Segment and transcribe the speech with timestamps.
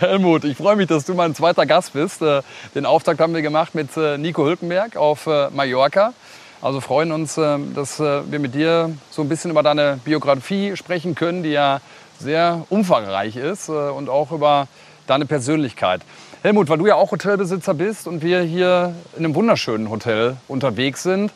[0.00, 2.22] Helmut, ich freue mich, dass du mein zweiter Gast bist.
[2.22, 2.42] Äh,
[2.74, 6.12] den Auftakt haben wir gemacht mit äh, Nico Hülkenberg auf äh, Mallorca.
[6.60, 11.44] Also freuen uns, dass wir mit dir so ein bisschen über deine Biografie sprechen können,
[11.44, 11.80] die ja
[12.18, 14.66] sehr umfangreich ist und auch über
[15.06, 16.00] deine Persönlichkeit.
[16.42, 21.04] Helmut, weil du ja auch Hotelbesitzer bist und wir hier in einem wunderschönen Hotel unterwegs
[21.04, 21.30] sind,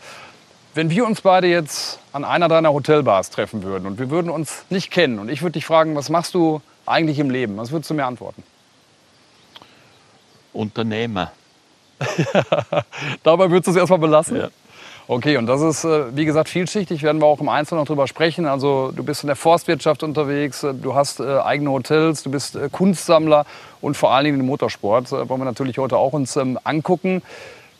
[0.74, 4.64] wenn wir uns beide jetzt an einer deiner Hotelbars treffen würden und wir würden uns
[4.70, 7.58] nicht kennen und ich würde dich fragen, was machst du eigentlich im Leben?
[7.58, 8.42] Was würdest du mir antworten?
[10.52, 11.32] Unternehmer.
[13.22, 14.36] Dabei würdest du es erstmal belassen?
[14.36, 14.48] Ja.
[15.08, 18.06] Okay, und das ist, äh, wie gesagt, vielschichtig, werden wir auch im Einzelnen noch drüber
[18.06, 18.46] sprechen.
[18.46, 22.56] Also du bist in der Forstwirtschaft unterwegs, äh, du hast äh, eigene Hotels, du bist
[22.70, 23.44] Kunstsammler
[23.80, 25.10] und vor allen Dingen den Motorsport.
[25.10, 27.22] wollen wir natürlich heute auch uns ähm, angucken.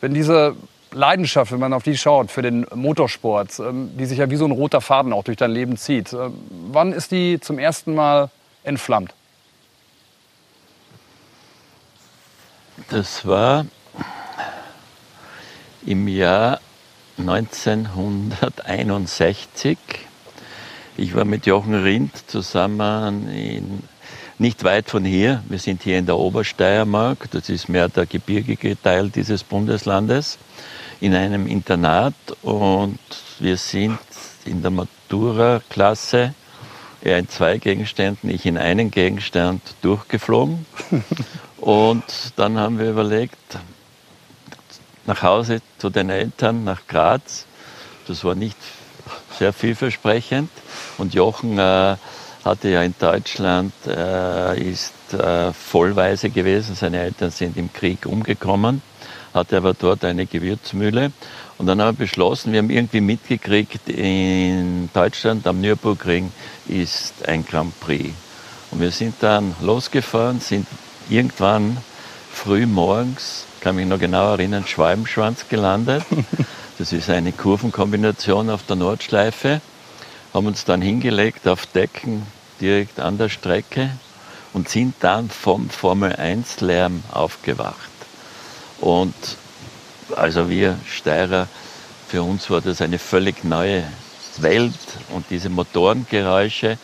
[0.01, 0.57] Wenn diese
[0.91, 4.45] Leidenschaft, wenn man auf die schaut, für den Motorsport, ähm, die sich ja wie so
[4.45, 6.15] ein roter Faden auch durch dein Leben zieht,
[6.73, 8.31] wann ist die zum ersten Mal
[8.65, 9.15] entflammt?
[12.89, 13.67] Das war
[15.85, 16.61] im Jahr
[17.19, 19.77] 1961.
[20.97, 23.83] Ich war mit Jochen Rindt zusammen in,
[24.39, 25.45] nicht weit von hier.
[25.49, 27.31] Wir sind hier in der Obersteiermark.
[27.31, 30.39] Das ist mehr der gebirgige Teil dieses Bundeslandes.
[31.01, 32.99] In einem Internat und
[33.39, 33.99] wir sind
[34.45, 36.35] in der Matura-Klasse
[37.03, 40.65] er in zwei Gegenständen, ich in einen Gegenstand durchgeflogen.
[41.63, 42.03] und
[42.35, 43.39] dann haben wir überlegt,
[45.07, 47.47] nach Hause zu den Eltern, nach Graz.
[48.09, 48.57] Das war nicht
[49.39, 50.51] sehr vielversprechend.
[50.99, 51.97] Und Jochen äh,
[52.45, 56.75] hatte ja in Deutschland, äh, ist äh, vollweise gewesen.
[56.75, 58.83] Seine Eltern sind im Krieg umgekommen,
[59.33, 61.13] hatte aber dort eine Gewürzmühle.
[61.59, 66.33] Und dann haben wir beschlossen, wir haben irgendwie mitgekriegt, in Deutschland am Nürburgring
[66.67, 68.11] ist ein Grand Prix.
[68.73, 70.67] Und wir sind dann losgefahren, sind
[71.13, 71.77] irgendwann
[72.33, 76.05] früh morgens, kann mich noch genau erinnern, Schwalbenschwanz gelandet.
[76.79, 79.61] Das ist eine Kurvenkombination auf der Nordschleife.
[80.35, 82.27] Haben uns dann hingelegt auf Decken
[82.61, 83.91] direkt an der Strecke
[84.53, 87.77] und sind dann vom Formel 1 Lärm aufgewacht.
[88.81, 89.15] Und
[90.17, 91.47] also wir Steirer,
[92.09, 93.85] für uns war das eine völlig neue
[94.39, 94.73] Welt
[95.11, 96.79] und diese Motorengeräusche.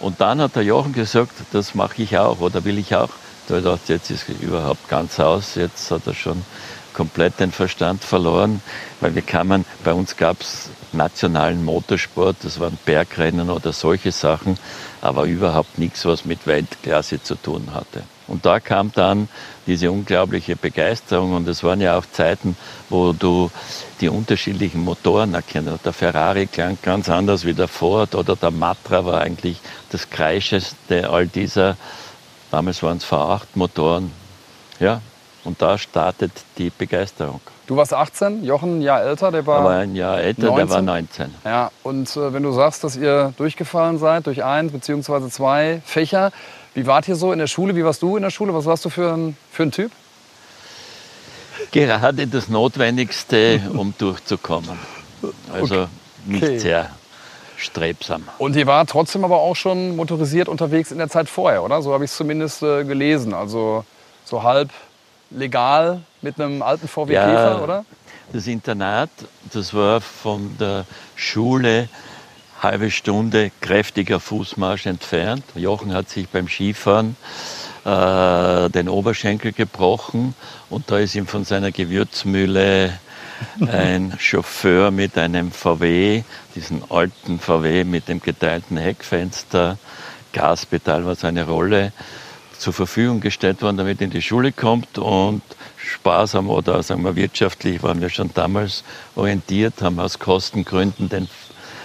[0.00, 3.10] Und dann hat der Jochen gesagt, das mache ich auch oder will ich auch.
[3.50, 6.44] Da habe ich gedacht, jetzt ist überhaupt ganz aus, jetzt hat er schon
[6.92, 8.62] komplett den Verstand verloren,
[9.00, 14.56] weil wir kamen, bei uns gab es nationalen Motorsport, das waren Bergrennen oder solche Sachen,
[15.00, 18.04] aber überhaupt nichts, was mit Weltklasse zu tun hatte.
[18.28, 19.28] Und da kam dann
[19.66, 22.56] diese unglaubliche Begeisterung und es waren ja auch Zeiten,
[22.88, 23.50] wo du
[24.00, 25.84] die unterschiedlichen Motoren erkennst.
[25.84, 31.10] Der Ferrari klang ganz anders wie der Ford oder der Matra war eigentlich das Kreischeste
[31.10, 31.76] all dieser,
[32.50, 34.10] damals waren es V8-Motoren.
[34.78, 35.00] Ja,
[35.44, 37.40] und da startet die Begeisterung.
[37.66, 40.56] Du warst 18, Jochen ein Jahr älter, der war, war ein Jahr älter, 19.
[40.56, 41.34] der war 19.
[41.44, 45.28] Ja, und äh, wenn du sagst, dass ihr durchgefallen seid durch ein bzw.
[45.30, 46.32] zwei Fächer,
[46.74, 47.76] wie wart ihr so in der Schule?
[47.76, 48.54] Wie warst du in der Schule?
[48.54, 49.92] Was warst du für ein, für ein Typ?
[51.72, 54.78] Gerade das Notwendigste, um durchzukommen.
[55.52, 55.88] Also okay.
[56.26, 56.90] nicht sehr
[57.60, 58.28] strebsam.
[58.38, 61.82] Und ihr war trotzdem aber auch schon motorisiert unterwegs in der Zeit vorher, oder?
[61.82, 63.34] So habe ich es zumindest äh, gelesen.
[63.34, 63.84] Also
[64.24, 64.70] so halb
[65.30, 67.84] legal mit einem alten VW ja, Käfer, oder?
[68.32, 69.10] Das Internat,
[69.52, 70.84] das war von der
[71.16, 71.88] Schule
[72.62, 75.44] halbe Stunde kräftiger Fußmarsch entfernt.
[75.54, 77.16] Jochen hat sich beim Skifahren
[77.84, 80.34] äh, den Oberschenkel gebrochen
[80.68, 82.92] und da ist ihm von seiner Gewürzmühle
[83.66, 86.22] ein Chauffeur mit einem VW,
[86.54, 89.78] diesen alten VW mit dem geteilten Heckfenster,
[90.32, 91.92] Gaspedal war seine Rolle,
[92.58, 95.42] zur Verfügung gestellt worden, damit er in die Schule kommt und
[95.78, 98.84] sparsam oder sagen wir wirtschaftlich waren wir schon damals
[99.16, 101.28] orientiert, haben aus Kostengründen den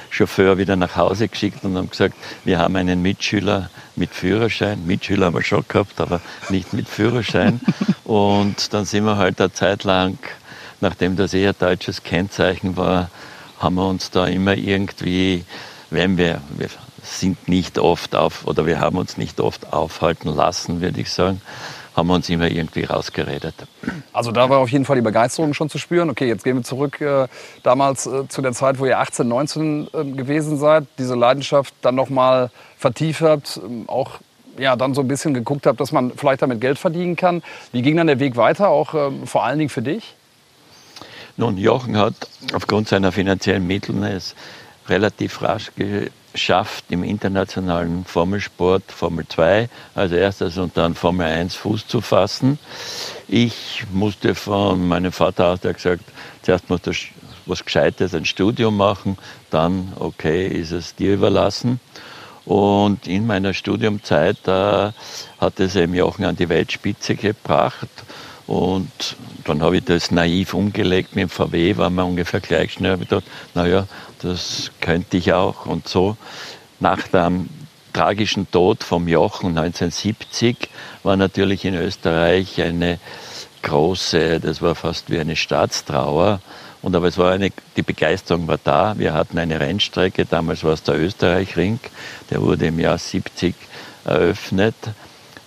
[0.10, 4.86] Chauffeur wieder nach Hause geschickt und haben gesagt, wir haben einen Mitschüler mit Führerschein.
[4.86, 7.60] Mitschüler haben wir schon gehabt, aber nicht mit Führerschein.
[8.06, 10.18] und dann sind wir halt eine Zeit lang,
[10.86, 13.10] nachdem das eher deutsches Kennzeichen war,
[13.60, 15.44] haben wir uns da immer irgendwie,
[15.90, 16.70] wenn wir, wir
[17.02, 21.42] sind nicht oft auf, oder wir haben uns nicht oft aufhalten lassen, würde ich sagen,
[21.96, 23.56] haben wir uns immer irgendwie rausgeredet.
[24.14, 26.10] Also da war auf jeden Fall die Begeisterung schon zu spüren.
[26.12, 27.28] Okay, jetzt gehen wir zurück äh,
[27.64, 31.96] damals äh, zu der Zeit, wo ihr 18, 19 äh, gewesen seid, diese Leidenschaft dann
[31.96, 34.20] nochmal vertieft habt, ähm, auch
[34.60, 37.42] ja, dann so ein bisschen geguckt habt, dass man vielleicht damit Geld verdienen kann.
[37.72, 40.16] Wie ging dann der Weg weiter, auch ähm, vor allen Dingen für dich?
[41.38, 42.14] Nun, Jochen hat
[42.54, 44.36] aufgrund seiner finanziellen Mittel es
[44.88, 45.72] relativ rasch
[46.34, 52.58] schafft im internationalen Formelsport Formel 2 als erstes und dann Formel 1 Fuß zu fassen.
[53.28, 56.04] Ich musste von meinem Vater aus, der hat gesagt,
[56.42, 56.92] zuerst musst du
[57.46, 59.18] was Gescheites, ein Studium machen,
[59.50, 61.80] dann, okay, ist es dir überlassen.
[62.46, 64.92] Und in meiner Studiumzeit äh,
[65.40, 67.90] hat es eben Jochen an die Weltspitze gebracht.
[68.48, 72.94] Und dann habe ich das naiv umgelegt mit dem VW, war mir ungefähr gleich schnell.
[72.96, 73.88] Ich gedacht, naja,
[74.22, 75.66] das könnte ich auch.
[75.66, 76.16] Und so
[76.80, 77.50] nach dem
[77.94, 80.70] tragischen Tod vom Jochen 1970
[81.04, 83.00] war natürlich in Österreich eine
[83.62, 86.40] große, das war fast wie eine Staatstrauer.
[86.82, 88.96] Und aber es war eine, die Begeisterung war da.
[88.98, 91.80] Wir hatten eine Rennstrecke, damals war es der Österreichring,
[92.30, 93.56] der wurde im Jahr 70
[94.04, 94.76] eröffnet.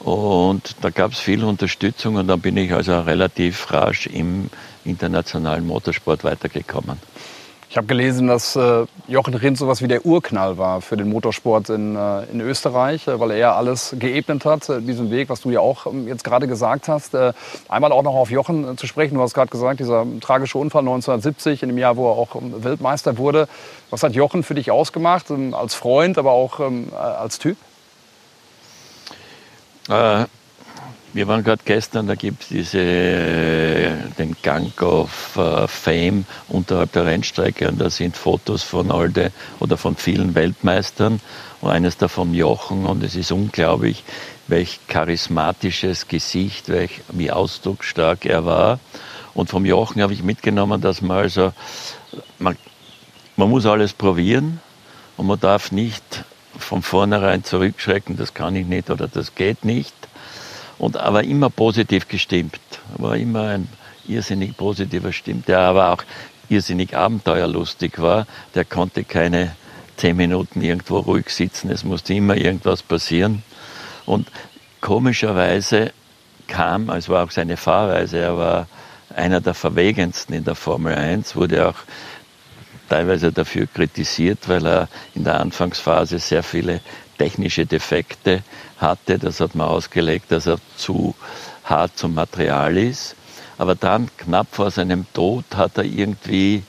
[0.08, 4.48] Und da gab es viel Unterstützung und dann bin ich also relativ rasch im
[4.84, 6.98] internationalen Motorsport weitergekommen.
[7.70, 11.68] Ich habe gelesen, dass äh, Jochen Rindt sowas wie der Urknall war für den Motorsport
[11.68, 15.50] in, äh, in Österreich, äh, weil er alles geebnet hat, äh, diesen Weg, was du
[15.50, 17.12] ja auch ähm, jetzt gerade gesagt hast.
[17.12, 17.34] Äh,
[17.68, 19.16] einmal auch noch auf Jochen zu sprechen.
[19.16, 22.64] Du hast gerade gesagt, dieser tragische Unfall 1970, in dem Jahr, wo er auch ähm,
[22.64, 23.48] Weltmeister wurde.
[23.90, 27.58] Was hat Jochen für dich ausgemacht, ähm, als Freund, aber auch als Typ?
[29.88, 30.26] Äh,
[31.14, 36.92] wir waren gerade gestern, da gibt es diese, äh, den Gang of uh, Fame unterhalb
[36.92, 41.20] der Rennstrecke und da sind Fotos von Alde oder von vielen Weltmeistern
[41.62, 44.04] und eines davon Jochen und es ist unglaublich,
[44.48, 48.78] welch charismatisches Gesicht, welch, wie ausdrucksstark er war.
[49.32, 51.52] Und vom Jochen habe ich mitgenommen, dass man also,
[52.38, 52.56] man,
[53.36, 54.60] man muss alles probieren
[55.16, 56.24] und man darf nicht
[56.56, 59.94] von vornherein zurückschrecken, das kann ich nicht oder das geht nicht.
[60.78, 62.60] Und aber immer positiv gestimmt.
[62.96, 63.68] War immer ein
[64.06, 66.04] irrsinnig positiver Stimm, der aber auch
[66.48, 68.26] irrsinnig abenteuerlustig war.
[68.54, 69.56] Der konnte keine
[69.96, 71.70] zehn Minuten irgendwo ruhig sitzen.
[71.70, 73.42] Es musste immer irgendwas passieren.
[74.06, 74.28] Und
[74.80, 75.92] komischerweise
[76.46, 78.68] kam, es war auch seine Fahrweise, er war
[79.14, 81.74] einer der verwegensten in der Formel 1, wurde auch
[82.88, 86.80] teilweise dafür kritisiert, weil er in der Anfangsphase sehr viele
[87.18, 88.42] technische Defekte
[88.78, 89.18] hatte.
[89.18, 91.14] Das hat man ausgelegt, dass er zu
[91.64, 93.14] hart zum Material ist.
[93.58, 96.62] Aber dann, knapp vor seinem Tod, hat er irgendwie,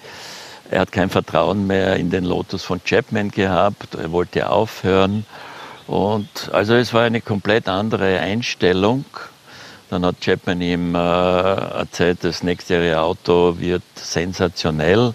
[0.71, 3.95] er hat kein Vertrauen mehr in den Lotus von Chapman gehabt.
[3.95, 5.25] Er wollte aufhören.
[5.85, 9.05] Und also es war eine komplett andere Einstellung.
[9.89, 15.13] Dann hat Chapman ihm äh, erzählt, das nächste Auto wird sensationell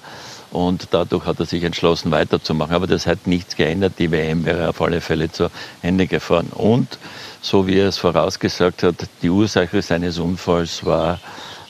[0.55, 2.75] und dadurch hat er sich entschlossen weiterzumachen.
[2.75, 3.95] Aber das hat nichts geändert.
[3.99, 5.51] Die WM wäre auf alle Fälle zu
[5.83, 6.49] Ende gefahren.
[6.55, 6.99] Und
[7.43, 11.19] so wie er es vorausgesagt hat, die Ursache seines Unfalls war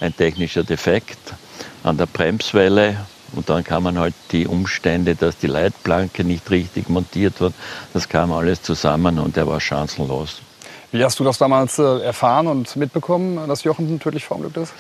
[0.01, 1.35] ein technischer Defekt
[1.83, 2.97] an der Bremswelle.
[3.33, 7.55] Und dann kamen halt die Umstände, dass die Leitplanke nicht richtig montiert wird.
[7.93, 10.43] Das kam alles zusammen und er war chancenlos.
[10.93, 14.73] Wie hast du das damals äh, erfahren und mitbekommen, dass Jochen tödlich verunglückt ist?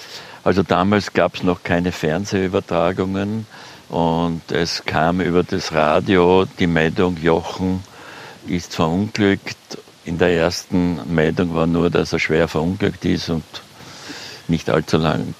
[0.44, 3.46] Also damals gab es noch keine Fernsehübertragungen.
[3.88, 7.82] Und es kam über das Radio die Meldung, Jochen
[8.46, 9.56] ist verunglückt.
[10.04, 13.44] In der ersten Meldung war nur, dass er schwer verunglückt ist und
[14.48, 15.34] nicht allzu lang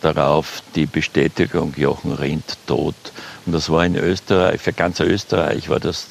[0.00, 2.96] darauf die Bestätigung, Jochen Rindt tot.
[3.46, 6.08] Und das war in Österreich, für ganz Österreich war das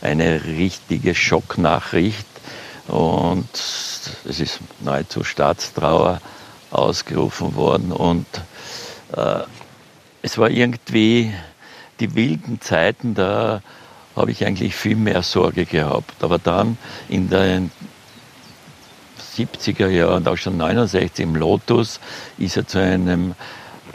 [0.00, 2.26] eine richtige Schocknachricht.
[2.86, 6.20] Und es ist nahezu Staatstrauer
[6.70, 7.92] ausgerufen worden.
[7.92, 8.26] Und
[9.16, 9.40] äh,
[10.22, 11.32] es war irgendwie
[12.00, 13.62] die wilden Zeiten, da
[14.16, 16.22] habe ich eigentlich viel mehr Sorge gehabt.
[16.22, 16.76] Aber dann
[17.08, 17.70] in den
[19.36, 22.00] 70er Jahren und auch schon 69 im Lotus
[22.38, 23.34] ist er zu einem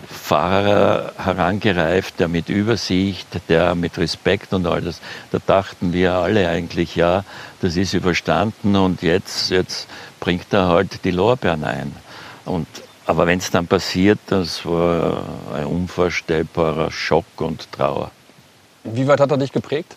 [0.07, 5.01] Fahrer herangereift, der mit Übersicht, der mit Respekt und all das,
[5.31, 7.25] da dachten wir alle eigentlich, ja,
[7.61, 9.87] das ist überstanden und jetzt, jetzt
[10.19, 11.95] bringt er halt die Lorbeeren ein.
[12.45, 12.67] Und
[13.05, 18.11] aber wenn es dann passiert, das war ein unvorstellbarer Schock und Trauer.
[18.83, 19.95] Wie weit hat er dich geprägt?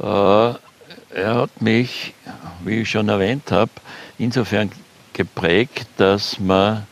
[0.00, 2.14] Äh, er hat mich,
[2.64, 3.70] wie ich schon erwähnt habe,
[4.18, 4.70] insofern
[5.12, 6.86] geprägt, dass man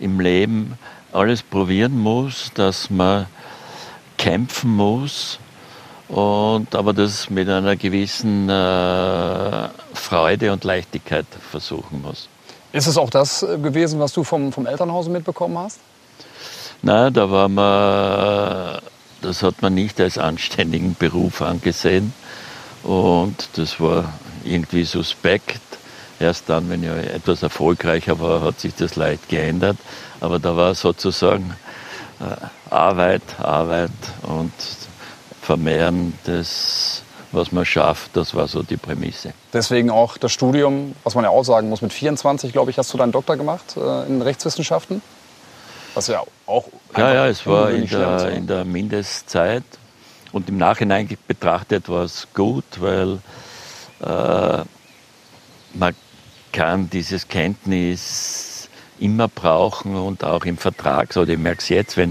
[0.00, 0.78] im Leben
[1.12, 3.26] alles probieren muss, dass man
[4.16, 5.38] kämpfen muss
[6.08, 12.28] und aber das mit einer gewissen äh, Freude und Leichtigkeit versuchen muss.
[12.76, 15.78] Ist es auch das äh, gewesen, was du vom, vom Elternhaus mitbekommen hast?
[16.82, 18.82] Nein, da war man,
[19.22, 22.12] das hat man nicht als anständigen Beruf angesehen.
[22.82, 24.12] Und das war
[24.44, 25.62] irgendwie suspekt.
[26.20, 29.78] Erst dann, wenn ich etwas erfolgreicher war, hat sich das leicht geändert.
[30.20, 31.56] Aber da war sozusagen
[32.20, 33.90] äh, Arbeit, Arbeit
[34.22, 34.52] und
[35.40, 37.00] vermehren, das,
[37.36, 39.32] was man schafft, das war so die Prämisse.
[39.52, 42.92] Deswegen auch das Studium, was man ja auch sagen muss, mit 24, glaube ich, hast
[42.92, 45.02] du deinen Doktor gemacht äh, in Rechtswissenschaften.
[45.94, 46.68] Was ja auch.
[46.96, 49.64] Ja, ja, es war in der, in der Mindestzeit.
[50.32, 53.20] Und im Nachhinein betrachtet war es gut, weil
[54.02, 54.64] äh,
[55.72, 55.94] man
[56.52, 61.12] kann dieses Kenntnis immer brauchen und auch im Vertrag.
[61.12, 62.10] So, ich merke es jetzt, wenn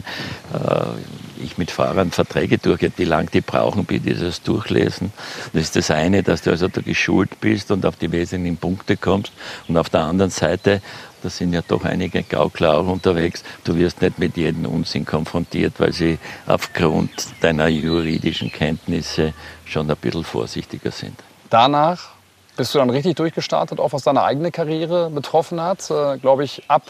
[0.54, 5.12] äh, ich mit Fahrern Verträge durchgehe, wie lange die brauchen, bis die das durchlesen.
[5.54, 8.98] Das ist das eine, dass du also da geschult bist und auf die wesentlichen Punkte
[8.98, 9.32] kommst.
[9.68, 10.82] Und auf der anderen Seite,
[11.24, 15.74] da sind ja doch einige Gaukler auch unterwegs, du wirst nicht mit jedem Unsinn konfrontiert,
[15.78, 17.12] weil sie aufgrund
[17.42, 19.34] deiner juridischen Kenntnisse
[19.66, 21.16] schon ein bisschen vorsichtiger sind.
[21.50, 22.16] Danach
[22.56, 25.90] bist du dann richtig durchgestartet, auch was deine eigene Karriere betroffen hat.
[25.90, 26.84] Äh, Glaube ich, ab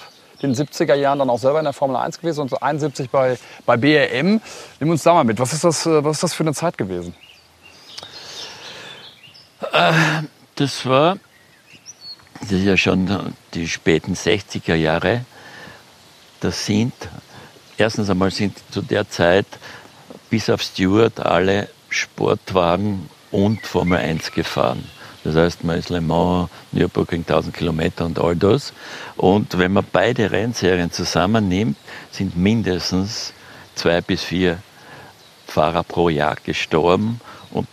[0.53, 3.77] den 70er Jahren dann auch selber in der Formel 1 gewesen und 71 bei, bei
[3.77, 4.41] BRM.
[4.79, 5.39] Nimm uns da mal mit.
[5.39, 7.15] Was ist das, äh, was ist das für eine Zeit gewesen?
[9.71, 9.91] Äh,
[10.55, 11.17] das war,
[12.41, 15.25] das ist ja schon die späten 60er Jahre.
[16.39, 16.93] Das sind,
[17.77, 19.47] erstens einmal sind zu der Zeit
[20.29, 24.83] bis auf Stewart alle Sportwagen und Formel 1 gefahren.
[25.25, 28.73] Das heißt, man ist Le Mans, Nürburgring 1000 Kilometer und all das.
[29.17, 31.77] Und wenn man beide Rennserien zusammennimmt,
[32.11, 33.33] sind mindestens
[33.73, 34.59] zwei bis vier
[35.47, 37.67] Fahrer pro Jahr gestorben und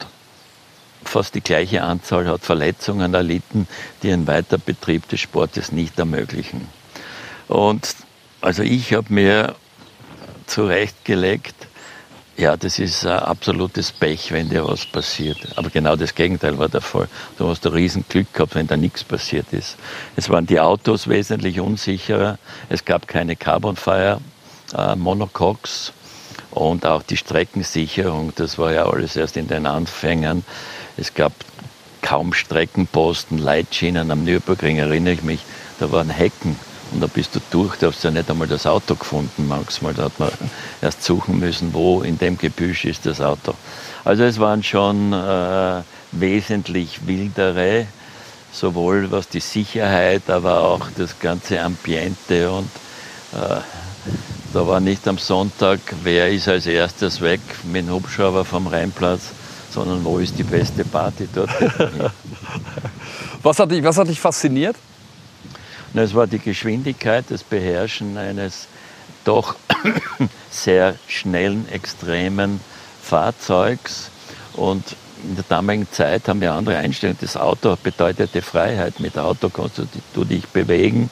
[1.04, 3.68] fast die gleiche Anzahl hat Verletzungen erlitten,
[4.02, 6.66] die einen Weiterbbetrieb des Sportes nicht ermöglichen.
[7.48, 7.96] Und
[8.40, 9.56] also ich habe mir
[10.46, 11.54] zurechtgelegt,
[12.36, 15.38] ja, das ist ein absolutes Pech, wenn dir was passiert.
[15.56, 17.08] Aber genau das Gegenteil war der Fall.
[17.36, 19.76] Du hast ein Riesenglück gehabt, wenn da nichts passiert ist.
[20.16, 22.38] Es waren die Autos wesentlich unsicherer.
[22.68, 24.20] Es gab keine Carbonfire,
[24.76, 25.92] äh, Monocoques
[26.50, 28.32] und auch die Streckensicherung.
[28.34, 30.44] Das war ja alles erst in den Anfängen.
[30.96, 31.32] Es gab
[32.00, 35.40] kaum Streckenposten, Leitschienen am Nürburgring, erinnere ich mich.
[35.78, 36.56] Da waren Hecken
[36.92, 39.94] und da bist du durch, da hast du ja nicht einmal das Auto gefunden manchmal.
[39.94, 40.30] Da hat man
[40.80, 43.54] erst suchen müssen, wo in dem Gebüsch ist das Auto.
[44.04, 45.82] Also es waren schon äh,
[46.12, 47.86] wesentlich wildere,
[48.52, 52.68] sowohl was die Sicherheit, aber auch das ganze Ambiente und
[53.32, 53.60] äh,
[54.52, 59.22] da war nicht am Sonntag, wer ist als erstes weg mit dem Hubschrauber vom Rheinplatz,
[59.70, 61.48] sondern wo ist die beste Party dort.
[63.42, 64.76] was, hat dich, was hat dich fasziniert?
[65.94, 68.66] Es war die Geschwindigkeit, das Beherrschen eines
[69.24, 69.56] doch
[70.50, 72.60] sehr schnellen, extremen
[73.02, 74.10] Fahrzeugs.
[74.54, 77.18] Und in der damaligen Zeit haben wir andere Einstellungen.
[77.20, 79.00] Das Auto bedeutete Freiheit.
[79.00, 79.82] Mit Auto kannst
[80.14, 81.10] du dich bewegen.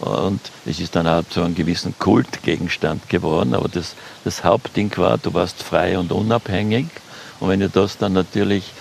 [0.00, 3.54] Und es ist dann auch zu einem gewissen Kultgegenstand geworden.
[3.54, 6.86] Aber das, das Hauptding war, du warst frei und unabhängig.
[7.38, 8.72] Und wenn du das dann natürlich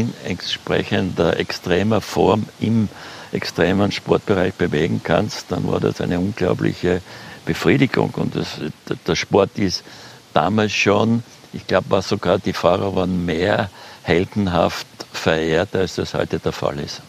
[0.00, 2.88] in entsprechender extremer Form im
[3.32, 7.02] extremen Sportbereich bewegen kannst, dann war das eine unglaubliche
[7.44, 8.10] Befriedigung.
[8.16, 8.60] Und das,
[9.06, 9.84] der Sport ist
[10.32, 11.22] damals schon,
[11.52, 13.70] ich glaube, war sogar die Fahrer waren mehr
[14.02, 17.02] heldenhaft verehrt, als das heute der Fall ist.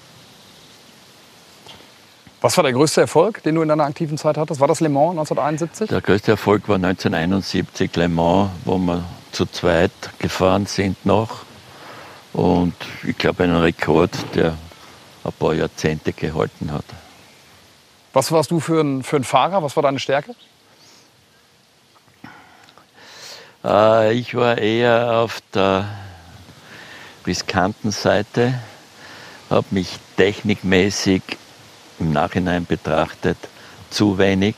[2.40, 4.62] Was war der größte Erfolg, den du in deiner aktiven Zeit hattest?
[4.62, 5.90] War das Le Mans 1971?
[5.90, 11.47] Der größte Erfolg war 1971 Le Mans, wo wir zu zweit gefahren sind noch.
[12.34, 14.58] Und ich glaube, einen Rekord, der
[15.24, 16.86] ein paar Jahrzehnte gehalten hat.
[18.14, 19.62] Was warst du für ein, für ein Fahrer?
[19.62, 20.36] Was war deine Stärke?
[23.64, 25.88] Äh, ich war eher auf der
[27.26, 28.54] riskanten Seite,
[29.50, 31.22] habe mich technikmäßig
[32.00, 33.38] im Nachhinein betrachtet
[33.90, 34.56] zu wenig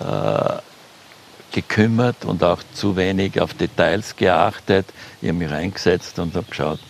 [0.00, 0.67] äh,
[1.52, 4.86] gekümmert und auch zu wenig auf Details geachtet.
[5.20, 6.80] Ich habe mich reingesetzt und habe geschaut,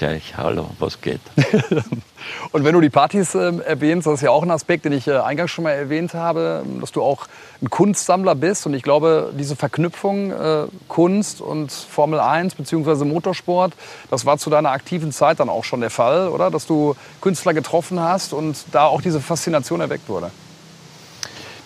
[0.00, 1.20] gleich, hallo, was geht.
[2.52, 5.06] und wenn du die Partys äh, erwähnst, das ist ja auch ein Aspekt, den ich
[5.06, 7.26] äh, eingangs schon mal erwähnt habe, dass du auch
[7.60, 8.64] ein Kunstsammler bist.
[8.64, 13.04] Und ich glaube, diese Verknüpfung äh, Kunst und Formel 1 bzw.
[13.04, 13.74] Motorsport,
[14.10, 16.50] das war zu deiner aktiven Zeit dann auch schon der Fall, oder?
[16.50, 20.30] Dass du Künstler getroffen hast und da auch diese Faszination erweckt wurde.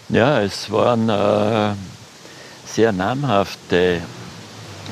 [0.09, 1.75] Ja, es waren äh,
[2.75, 4.01] sehr namhafte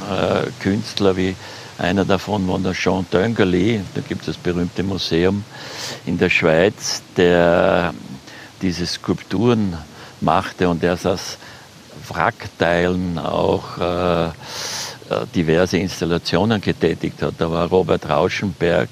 [0.08, 1.34] äh, Künstler wie
[1.78, 5.42] einer davon war der Jean Döngerli, da gibt es das berühmte Museum
[6.06, 7.92] in der Schweiz, der
[8.60, 9.76] diese Skulpturen
[10.20, 11.38] machte und der aus
[12.06, 14.30] Wrackteilen auch äh, äh,
[15.34, 17.34] diverse Installationen getätigt hat.
[17.38, 18.90] Da war Robert Rauschenberg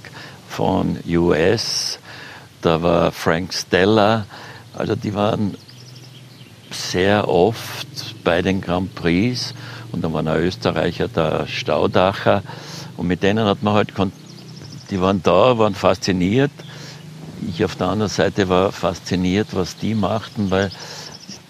[0.48, 2.00] von US,
[2.60, 4.26] da war Frank Stella,
[4.74, 5.56] also die waren
[6.72, 9.54] sehr oft bei den Grand Prix
[9.92, 12.42] Und dann war ein Österreicher, der Staudacher.
[12.96, 13.92] Und mit denen hat man halt,
[14.90, 16.52] die waren da, waren fasziniert.
[17.48, 20.70] Ich auf der anderen Seite war fasziniert, was die machten, weil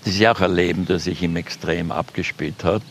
[0.04, 2.82] das ist ja auch ein Leben, das sich im Extrem abgespielt hat.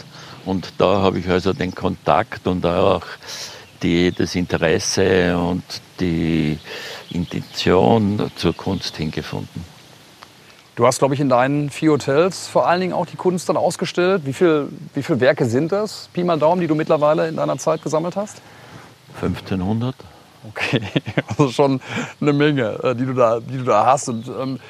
[0.45, 3.03] Und da habe ich also den Kontakt und auch
[3.81, 5.63] die, das Interesse und
[5.99, 6.57] die
[7.11, 9.78] Intention zur Kunst hingefunden.
[10.79, 13.57] Du hast, glaube ich, in deinen vier Hotels vor allen Dingen auch die Kunst dann
[13.57, 14.21] ausgestellt.
[14.23, 17.57] Wie viele wie viel Werke sind das, Pi mal Daumen, die du mittlerweile in deiner
[17.57, 18.41] Zeit gesammelt hast?
[19.15, 19.93] 1500.
[20.47, 20.81] Okay,
[21.27, 21.81] also schon
[22.21, 24.07] eine Menge, äh, die du da, die du da hast.
[24.07, 24.61] Und, ähm,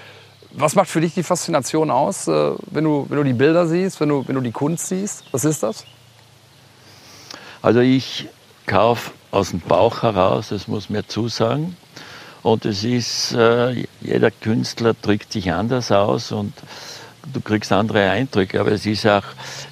[0.54, 4.00] was macht für dich die Faszination aus, äh, wenn, du, wenn du die Bilder siehst,
[4.00, 5.25] wenn du, wenn du die Kunst siehst?
[5.32, 5.86] Was ist das?
[7.62, 8.28] Also ich
[8.66, 11.78] kaufe aus dem Bauch heraus, das muss mir zusagen.
[12.41, 16.53] Und es ist, äh, jeder Künstler drückt sich anders aus und
[17.34, 18.60] du kriegst andere Eindrücke.
[18.60, 19.24] Aber es ist auch,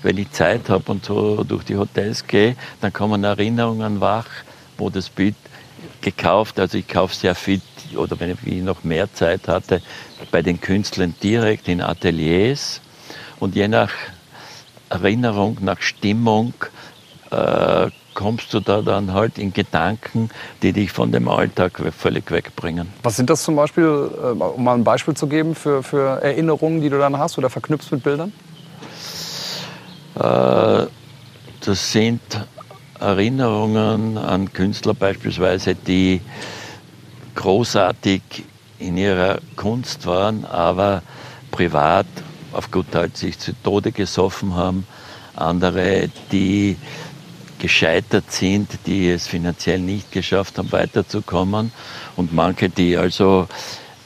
[0.03, 4.27] wenn ich Zeit habe und so durch die Hotels gehe, dann kommen Erinnerungen wach,
[4.77, 5.35] wo das Bild
[6.01, 7.61] gekauft, also ich kaufe sehr viel,
[7.95, 9.81] oder wenn ich noch mehr Zeit hatte,
[10.31, 12.81] bei den Künstlern direkt in Ateliers.
[13.39, 13.91] Und je nach
[14.89, 16.53] Erinnerung, nach Stimmung,
[17.31, 17.76] äh,
[18.27, 20.29] kommst du da dann halt in Gedanken,
[20.61, 22.89] die dich von dem Alltag völlig wegbringen.
[23.01, 26.81] Was sind das zum Beispiel, äh, um mal ein Beispiel zu geben für, für Erinnerungen,
[26.81, 28.33] die du dann hast oder verknüpfst mit Bildern?
[30.15, 30.87] Äh,
[31.61, 32.19] das sind
[32.99, 36.19] Erinnerungen an Künstler beispielsweise, die
[37.33, 38.21] großartig
[38.77, 41.01] in ihrer Kunst waren, aber
[41.51, 42.07] privat
[42.51, 44.85] auf gut Deutsch sich zu Tode gesoffen haben.
[45.37, 46.75] Andere, die
[47.59, 51.71] gescheitert sind, die es finanziell nicht geschafft haben, weiterzukommen
[52.15, 53.47] und manche, die also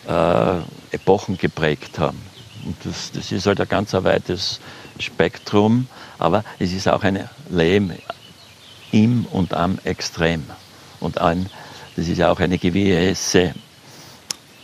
[0.08, 0.58] äh,
[0.92, 2.22] Epochen geprägt haben.
[2.66, 4.60] Und das, das ist halt ein ganz weites
[5.00, 5.88] Spektrum,
[6.20, 7.94] aber es ist auch ein Leben
[8.92, 10.46] im und am Extrem.
[11.00, 11.50] Und ein,
[11.96, 13.54] das ist auch eine gewisse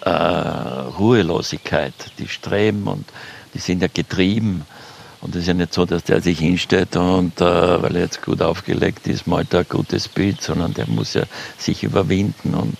[0.01, 1.93] äh, Ruhelosigkeit.
[2.19, 3.05] Die streben und
[3.53, 4.65] die sind ja getrieben
[5.21, 8.21] und es ist ja nicht so, dass der sich hinstellt und, äh, weil er jetzt
[8.21, 11.23] gut aufgelegt ist, malt er ein gutes Bild, sondern der muss ja
[11.57, 12.53] sich überwinden.
[12.53, 12.77] Und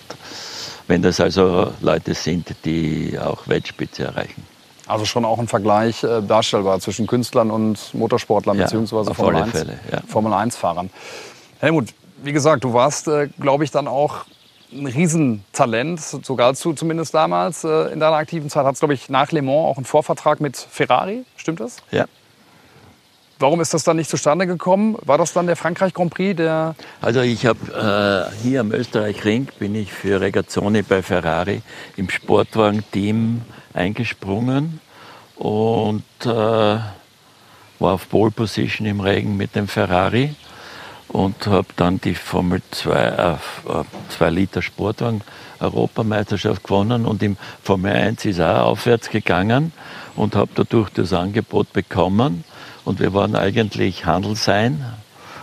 [0.88, 4.46] wenn das also Leute sind, die auch Weltspitze erreichen.
[4.88, 9.52] Also schon auch ein Vergleich äh, darstellbar zwischen Künstlern und Motorsportlern ja, beziehungsweise Formel 1,
[9.52, 10.02] Fälle, ja.
[10.08, 10.90] Formel 1 Fahrern.
[11.60, 14.26] Helmut, wie gesagt, du warst, äh, glaube ich, dann auch
[14.72, 18.66] ein Riesentalent, so galtst du zumindest damals äh, in deiner aktiven Zeit.
[18.66, 21.78] Hattest, glaube ich, nach Le Mans auch einen Vorvertrag mit Ferrari, stimmt das?
[21.92, 22.06] Ja.
[23.40, 24.98] Warum ist das dann nicht zustande gekommen?
[25.06, 26.36] War das dann der Frankreich Grand Prix?
[26.38, 31.62] Der also ich habe äh, hier am Österreich Ring bin ich für Regazzoni bei Ferrari
[31.98, 33.42] im Sportwagen-Team
[33.74, 34.82] eingesprungen
[35.36, 36.84] und äh, war
[37.80, 40.36] auf Pole Position im Regen mit dem Ferrari
[41.10, 43.36] und habe dann die Formel 2 äh,
[44.10, 45.22] 2 Liter Sportwagen
[45.60, 49.74] Europameisterschaft gewonnen und im Formel 1 ist auch aufwärts gegangen
[50.16, 52.44] und habe dadurch das Angebot bekommen
[52.88, 54.86] und wir waren eigentlich Handelsein.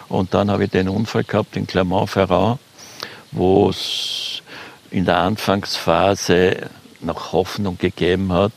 [0.08, 2.58] Und dann habe ich den Unfall gehabt in Clermont-Ferrand,
[3.32, 4.40] wo es
[4.90, 8.52] in der Anfangsphase noch Hoffnung gegeben hat.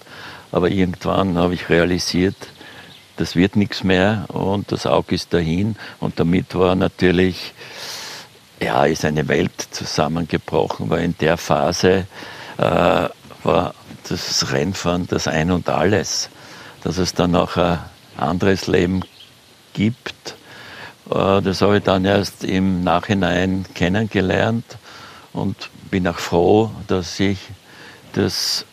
[0.53, 2.37] Aber irgendwann habe ich realisiert,
[3.17, 5.75] das wird nichts mehr und das Auge ist dahin.
[5.99, 7.53] Und damit war natürlich,
[8.61, 12.07] ja, ist eine Welt zusammengebrochen, weil in der Phase
[12.57, 13.09] äh,
[13.43, 13.73] war
[14.07, 16.29] das Rennfahren das Ein und Alles.
[16.85, 17.79] Dass es dann auch ein
[18.17, 19.01] anderes Leben
[19.73, 20.35] gibt.
[21.09, 24.77] Äh, das habe ich dann erst im Nachhinein kennengelernt
[25.33, 27.39] und bin auch froh, dass ich
[28.13, 28.65] das,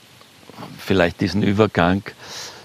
[0.78, 2.02] vielleicht diesen Übergang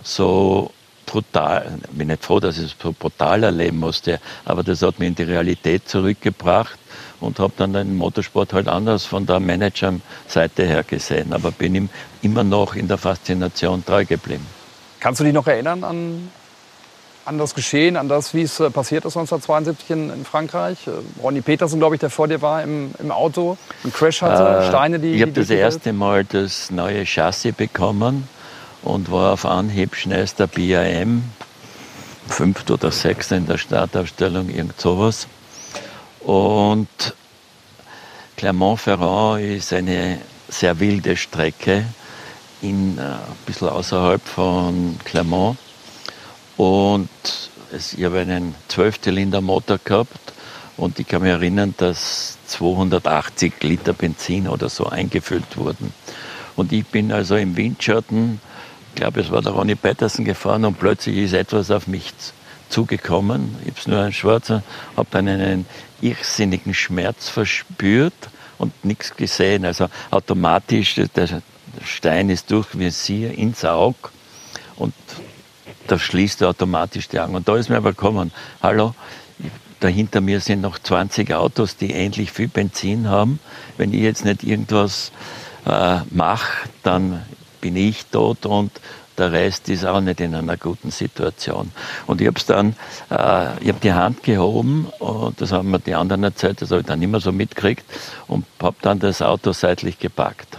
[0.03, 0.71] so
[1.05, 4.99] brutal, ich bin nicht froh, dass ich es so brutal erleben musste, aber das hat
[4.99, 6.77] mich in die Realität zurückgebracht
[7.19, 11.89] und habe dann den Motorsport halt anders von der Managerseite her gesehen, aber bin
[12.21, 14.45] immer noch in der Faszination treu geblieben.
[14.99, 16.29] Kannst du dich noch erinnern an
[17.29, 20.87] an das Geschehen, an das, wie es äh, passiert ist 1972 in, in Frankreich.
[20.87, 24.65] Äh, Ronny Petersen, glaube ich, der vor dir war im, im Auto, einen Crash hatte,
[24.65, 25.13] äh, Steine, die...
[25.13, 28.27] Ich habe das erste Mal das neue Chassis bekommen
[28.81, 31.23] und war auf Anhieb schnellster BAM,
[32.27, 35.27] fünfte oder sechste in der Startaufstellung, irgend sowas.
[36.21, 36.87] Und
[38.37, 41.85] Clermont-Ferrand ist eine sehr wilde Strecke,
[42.63, 45.57] in, äh, ein bisschen außerhalb von Clermont.
[46.59, 47.09] Und
[47.71, 50.33] ich habe einen 12-Zylinder-Motor gehabt
[50.75, 55.93] und ich kann mich erinnern, dass 280 Liter Benzin oder so eingefüllt wurden.
[56.57, 58.41] Und ich bin also im Windschatten,
[58.89, 62.11] ich glaube, es war der Ronnie Patterson gefahren und plötzlich ist etwas auf mich
[62.67, 63.55] zugekommen.
[63.65, 64.61] Ich habe nur einen schwarzen,
[64.97, 65.65] habe dann einen
[66.01, 69.63] irrsinnigen Schmerz verspürt und nichts gesehen.
[69.63, 71.41] Also automatisch, der
[71.85, 74.09] Stein ist durch wie sie ins Auge
[74.75, 74.93] und
[75.91, 77.35] da schließt er automatisch die Augen.
[77.35, 78.93] Und da ist mir aber gekommen, hallo,
[79.79, 83.39] da hinter mir sind noch 20 Autos, die ähnlich viel Benzin haben.
[83.77, 85.11] Wenn ich jetzt nicht irgendwas
[85.65, 87.23] äh, mache, dann
[87.61, 88.71] bin ich tot und
[89.17, 91.71] der Rest ist auch nicht in einer guten Situation.
[92.07, 92.69] Und ich habe dann,
[93.09, 96.81] äh, ich habe die Hand gehoben und das haben mir die anderen erzählt, das habe
[96.81, 97.85] ich dann immer so mitgekriegt
[98.27, 100.57] und habe dann das Auto seitlich gepackt.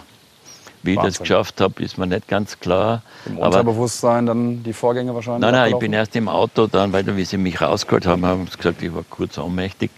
[0.82, 1.08] Wie Wahnsinn.
[1.08, 3.02] ich das geschafft habe, ist mir nicht ganz klar.
[3.26, 5.42] Im Unterbewusstsein dann die Vorgänge wahrscheinlich?
[5.42, 8.46] Nein, nein, ich bin erst im Auto dann, weil wie sie mich rausgeholt haben, haben
[8.46, 9.90] sie gesagt, ich war kurz ohnmächtig.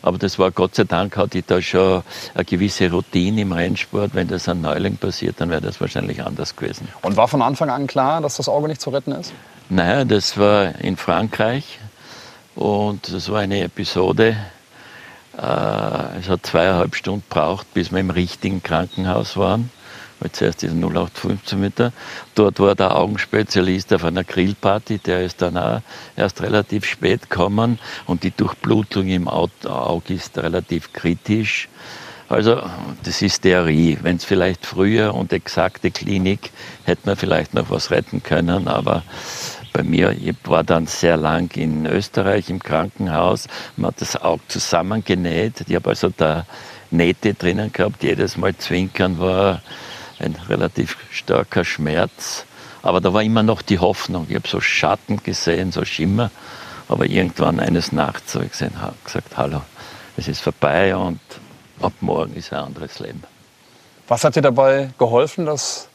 [0.00, 2.02] Aber das war Gott sei Dank, hatte ich da schon
[2.34, 4.14] eine gewisse Routine im Rennsport.
[4.14, 6.88] Wenn das ein Neuling passiert, dann wäre das wahrscheinlich anders gewesen.
[7.02, 9.32] Und war von Anfang an klar, dass das Auge nicht zu retten ist?
[9.68, 11.78] Naja, das war in Frankreich
[12.54, 14.36] und das war eine Episode.
[15.36, 19.70] Äh, es hat zweieinhalb Stunden gebraucht, bis wir im richtigen Krankenhaus waren
[20.22, 21.92] weil zuerst diesen 0815 Meter.
[22.36, 25.80] Dort war der Augenspezialist auf einer Grillparty, der ist dann auch
[26.16, 31.68] erst relativ spät gekommen und die Durchblutung im Auge ist relativ kritisch.
[32.28, 32.62] Also
[33.02, 33.98] das ist Theorie.
[34.00, 36.50] Wenn es vielleicht früher und exakte Klinik
[36.84, 39.02] hätte man vielleicht noch was retten können, aber
[39.72, 44.42] bei mir, ich war dann sehr lang in Österreich im Krankenhaus, man hat das Auge
[44.48, 45.64] zusammengenäht.
[45.66, 46.46] Ich habe also da
[46.90, 49.62] Nähte drinnen gehabt, jedes Mal zwinkern war
[50.22, 52.44] ein relativ starker Schmerz.
[52.82, 54.26] Aber da war immer noch die Hoffnung.
[54.28, 56.30] Ich habe so Schatten gesehen, so Schimmer.
[56.88, 58.72] Aber irgendwann eines Nachts habe ich gesehen,
[59.04, 59.62] gesagt, hallo,
[60.16, 61.20] es ist vorbei und
[61.80, 63.22] ab morgen ist ein anderes Leben.
[64.08, 65.88] Was hat dir dabei geholfen, das,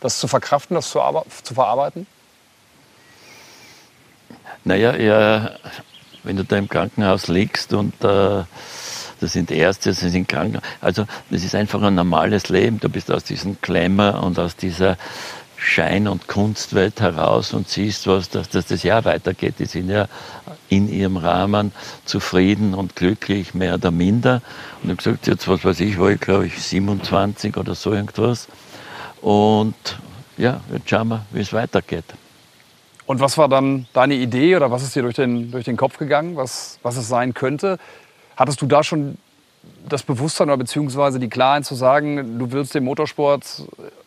[0.00, 1.00] das zu verkraften, das zu,
[1.42, 2.06] zu verarbeiten?
[4.64, 5.50] Naja, ja,
[6.22, 8.44] wenn du da im Krankenhaus liegst und äh,
[9.20, 10.60] das sind Ärzte, das sind Kranken.
[10.80, 12.80] Also das ist einfach ein normales Leben.
[12.80, 14.96] Du bist aus diesem Klemmer und aus dieser
[15.56, 19.54] Schein- und Kunstwelt heraus und siehst, was, dass, dass das Jahr weitergeht.
[19.58, 20.08] Die sind ja
[20.68, 21.72] in ihrem Rahmen
[22.04, 24.42] zufrieden und glücklich, mehr oder minder.
[24.82, 27.92] Und ich habe gesagt, jetzt, was weiß ich, war ich glaube ich 27 oder so
[27.92, 28.48] irgendwas.
[29.22, 29.74] Und
[30.36, 32.04] ja, jetzt schauen wir, wie es weitergeht.
[33.06, 35.98] Und was war dann deine Idee oder was ist dir durch den, durch den Kopf
[35.98, 37.78] gegangen, was, was es sein könnte?
[38.36, 39.18] Hattest du da schon
[39.88, 43.62] das Bewusstsein oder beziehungsweise die Klarheit zu sagen, du willst dem Motorsport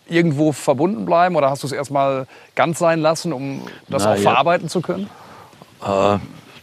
[0.08, 4.16] irgendwo verbunden bleiben oder hast du es erstmal ganz sein lassen, um das Na, auch
[4.16, 4.22] ja.
[4.22, 5.10] verarbeiten zu können?
[5.86, 6.18] Äh,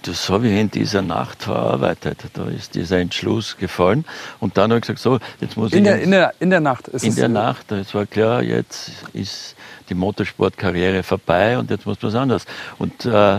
[0.07, 2.19] das habe ich in dieser Nacht verarbeitet.
[2.35, 4.05] Da ist dieser Entschluss gefallen.
[4.39, 5.85] Und dann habe ich gesagt, so, jetzt muss in ich.
[5.85, 7.73] Der, in, der, in der Nacht ist In der Nacht.
[7.73, 9.57] Es war klar, jetzt ist
[9.89, 12.45] die Motorsportkarriere vorbei und jetzt muss was anderes.
[12.79, 13.39] Und äh,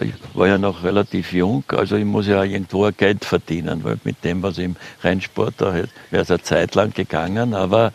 [0.00, 4.22] ich war ja noch relativ jung, also ich muss ja irgendwo Geld verdienen, weil mit
[4.24, 7.92] dem, was ich im Rennsport, da wäre es eine Zeit lang gegangen, aber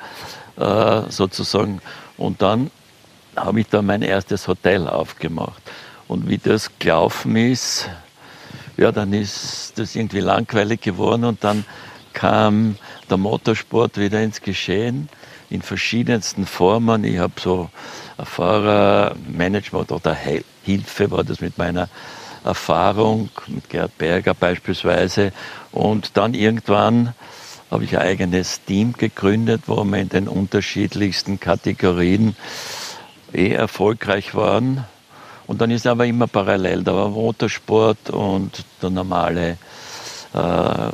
[0.58, 1.82] äh, sozusagen.
[2.18, 2.72] Und dann
[3.36, 5.62] habe ich da mein erstes Hotel aufgemacht.
[6.08, 7.90] Und wie das gelaufen ist,
[8.78, 11.66] ja, dann ist das irgendwie langweilig geworden und dann
[12.14, 12.78] kam
[13.10, 15.10] der Motorsport wieder ins Geschehen
[15.50, 17.04] in verschiedensten Formen.
[17.04, 17.70] Ich habe so
[18.24, 20.16] Fahrermanagement oder
[20.64, 21.90] Hilfe, war das mit meiner
[22.44, 25.32] Erfahrung, mit Gerd Berger beispielsweise.
[25.72, 27.14] Und dann irgendwann
[27.70, 32.36] habe ich ein eigenes Team gegründet, wo wir in den unterschiedlichsten Kategorien
[33.34, 34.86] eh erfolgreich waren.
[35.54, 39.60] Und dann ist aber immer parallel, da war Motorsport und der normale
[40.34, 40.90] äh,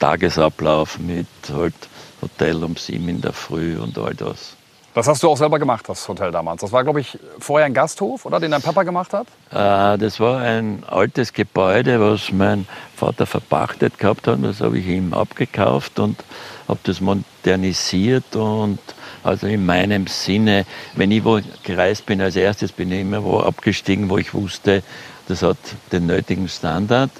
[0.00, 1.74] Tagesablauf mit halt
[2.20, 4.56] Hotel um sieben in der Früh und all das.
[4.94, 6.60] Das hast du auch selber gemacht, das Hotel damals.
[6.60, 9.28] Das war, glaube ich, vorher ein Gasthof, oder, den dein Papa gemacht hat?
[9.52, 14.40] Äh, das war ein altes Gebäude, was mein Vater verpachtet gehabt hat.
[14.42, 16.24] Das habe ich ihm abgekauft und
[16.66, 18.80] habe das modernisiert und
[19.28, 23.40] also in meinem Sinne, wenn ich wo gereist bin, als erstes bin ich immer wo
[23.40, 24.82] abgestiegen, wo ich wusste,
[25.28, 25.58] das hat
[25.92, 27.10] den nötigen Standard.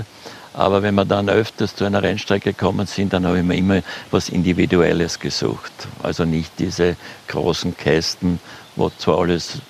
[0.54, 3.82] Aber wenn wir dann öfters zu einer Rennstrecke gekommen sind, dann habe ich mir immer
[4.10, 5.72] was Individuelles gesucht.
[6.02, 6.96] Also nicht diese
[7.28, 8.40] großen Kästen,
[8.74, 9.60] wo zwar alles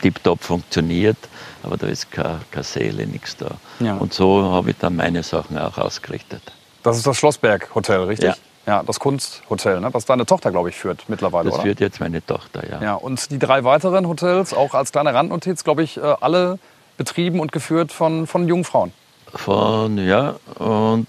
[0.00, 1.18] tiptop funktioniert,
[1.62, 3.52] aber da ist keine, keine Seele, nichts da.
[3.78, 3.96] Ja.
[3.96, 6.42] Und so habe ich dann meine Sachen auch ausgerichtet.
[6.82, 8.30] Das ist das Schlossberg Hotel, richtig?
[8.30, 8.34] Ja.
[8.66, 9.92] Ja, das Kunsthotel, ne?
[9.92, 11.62] was deine Tochter, glaube ich, führt mittlerweile, Das oder?
[11.64, 12.80] führt jetzt meine Tochter, ja.
[12.82, 16.58] Ja, und die drei weiteren Hotels, auch als kleine Randnotiz, glaube ich, äh, alle
[16.96, 18.92] betrieben und geführt von, von jungen Frauen.
[19.34, 21.08] Von, ja, und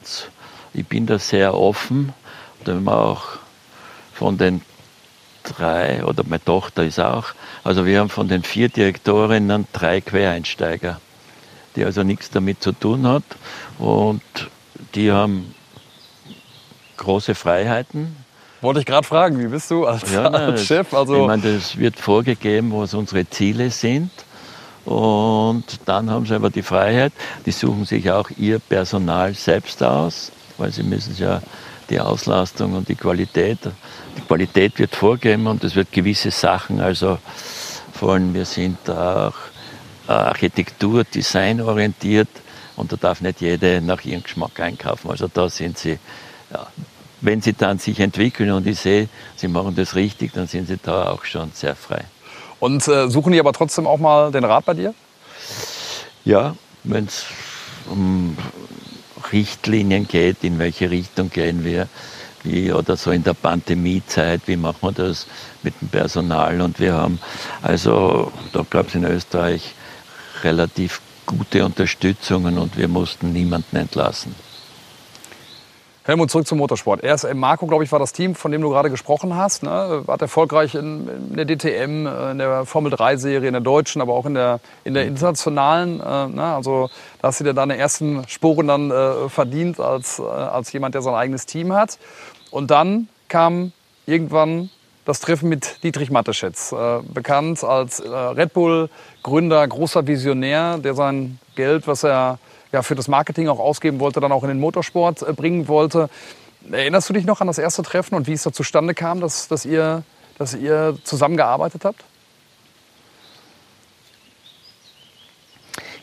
[0.73, 2.13] ich bin da sehr offen.
[2.65, 3.23] Und auch
[4.13, 4.61] von den
[5.43, 7.25] drei, oder meine Tochter ist auch,
[7.63, 10.99] also wir haben von den vier Direktorinnen drei Quereinsteiger.
[11.75, 13.23] die also nichts damit zu tun hat.
[13.77, 14.21] Und
[14.95, 15.53] die haben
[16.97, 18.15] große Freiheiten.
[18.61, 20.93] Wollte ich gerade fragen, wie bist du als, ja, als Chef?
[20.93, 24.11] Also ich meine, das wird vorgegeben, was unsere Ziele sind.
[24.85, 27.13] Und dann haben sie aber die Freiheit,
[27.45, 31.41] die suchen sich auch ihr Personal selbst aus, weil sie müssen ja
[31.89, 33.59] die Auslastung und die Qualität,
[34.17, 37.17] die Qualität wird vorgegeben und es wird gewisse Sachen, also
[37.93, 39.35] vor allem wir sind auch
[40.07, 42.29] Architektur, Design orientiert
[42.75, 45.09] und da darf nicht jeder nach ihrem Geschmack einkaufen.
[45.11, 45.97] Also da sind sie,
[46.53, 46.67] ja,
[47.21, 50.77] wenn sie dann sich entwickeln und ich sehe, sie machen das richtig, dann sind sie
[50.77, 52.03] da auch schon sehr frei.
[52.59, 54.93] Und äh, suchen die aber trotzdem auch mal den Rat bei dir?
[56.25, 57.25] Ja, wenn es
[57.89, 58.37] um
[59.31, 61.87] Richtlinien geht, in welche Richtung gehen wir,
[62.43, 65.27] wie, oder so in der Pandemiezeit, wie machen wir das
[65.63, 66.61] mit dem Personal.
[66.61, 67.19] Und wir haben,
[67.61, 69.73] also da gab es in Österreich
[70.43, 74.35] relativ gute Unterstützungen und wir mussten niemanden entlassen.
[76.05, 77.01] Helmut, zurück zum Motorsport.
[77.01, 79.63] RSM Marco, glaube ich, war das Team, von dem du gerade gesprochen hast.
[79.63, 80.03] Ne?
[80.05, 84.25] Hat erfolgreich in, in, der DTM, äh, in der Formel-3-Serie, in der deutschen, aber auch
[84.25, 86.01] in der, in der internationalen.
[86.01, 86.43] Äh, ne?
[86.43, 86.89] Also
[87.21, 91.03] da hast du dir deine ersten Sporen dann äh, verdient als, äh, als jemand, der
[91.03, 91.97] sein eigenes Team hat.
[92.51, 93.71] Und dann kam
[94.05, 94.71] irgendwann
[95.05, 101.39] das Treffen mit Dietrich Mateschitz, äh, bekannt als äh, Red Bull-Gründer, großer Visionär, der sein
[101.55, 102.39] Geld, was er
[102.73, 106.09] ja, für das Marketing auch ausgeben wollte, dann auch in den Motorsport äh, bringen wollte.
[106.69, 109.47] Erinnerst du dich noch an das erste Treffen und wie es da zustande kam, dass,
[109.47, 110.03] dass, ihr,
[110.37, 112.03] dass ihr zusammengearbeitet habt?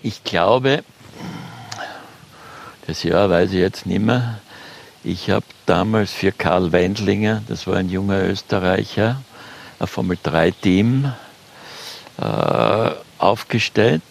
[0.03, 0.85] Ich glaube,
[2.87, 4.41] das Jahr weiß ich jetzt nicht mehr.
[5.03, 9.23] Ich habe damals für Karl Wendlinger, das war ein junger Österreicher,
[9.79, 11.13] ein Formel-3-Team
[12.21, 14.03] äh, aufgestellt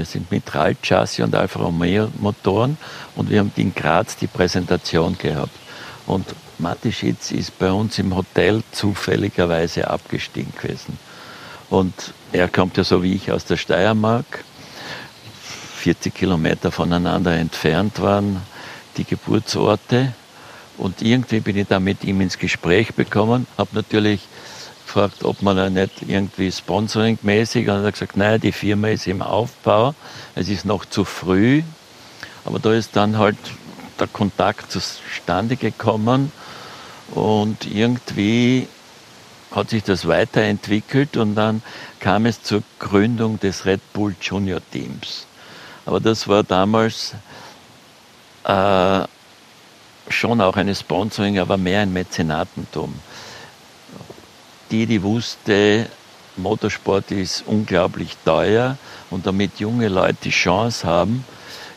[0.00, 2.78] wir sind mit Ralt-Chassis und Alfa Romeo Motoren
[3.16, 5.52] und wir haben in Graz die Präsentation gehabt.
[6.06, 6.24] Und
[6.58, 10.98] Matischitz ist bei uns im Hotel zufälligerweise abgestiegen gewesen.
[11.68, 11.92] Und
[12.32, 14.42] er kommt ja so wie ich aus der Steiermark,
[15.76, 18.40] 40 Kilometer voneinander entfernt waren
[18.96, 20.14] die Geburtsorte.
[20.78, 24.22] Und irgendwie bin ich da mit ihm ins Gespräch bekommen, habe natürlich
[24.92, 29.06] gefragt, ob man da nicht irgendwie sponsoringmäßig, und er hat gesagt, nein, die Firma ist
[29.06, 29.94] im Aufbau,
[30.34, 31.62] es ist noch zu früh,
[32.44, 33.36] aber da ist dann halt
[34.00, 36.32] der Kontakt zustande gekommen
[37.14, 38.66] und irgendwie
[39.52, 41.62] hat sich das weiterentwickelt und dann
[42.00, 45.26] kam es zur Gründung des Red Bull Junior Teams.
[45.86, 47.14] Aber das war damals
[48.44, 49.02] äh,
[50.08, 52.94] schon auch ein Sponsoring, aber mehr ein Mäzenatentum
[54.70, 55.86] die, die wusste,
[56.36, 58.76] Motorsport ist unglaublich teuer
[59.10, 61.24] und damit junge Leute die Chance haben,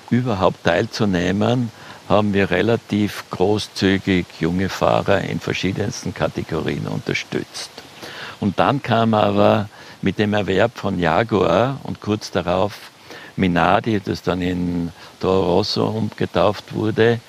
[0.10, 1.71] überhaupt teilzunehmen,
[2.08, 7.71] haben wir relativ großzügig junge Fahrer in verschiedensten Kategorien unterstützt.
[8.39, 9.69] Und dann kam aber
[10.01, 12.91] mit dem Erwerb von Jaguar und kurz darauf
[13.36, 17.19] Minardi, das dann in Toro Rosso umgetauft wurde,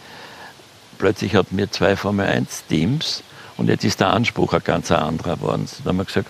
[0.98, 3.22] plötzlich hatten wir zwei Formel 1 Teams
[3.56, 5.68] und jetzt ist der Anspruch ein ganz anderer geworden.
[5.82, 6.28] Da haben wir gesagt,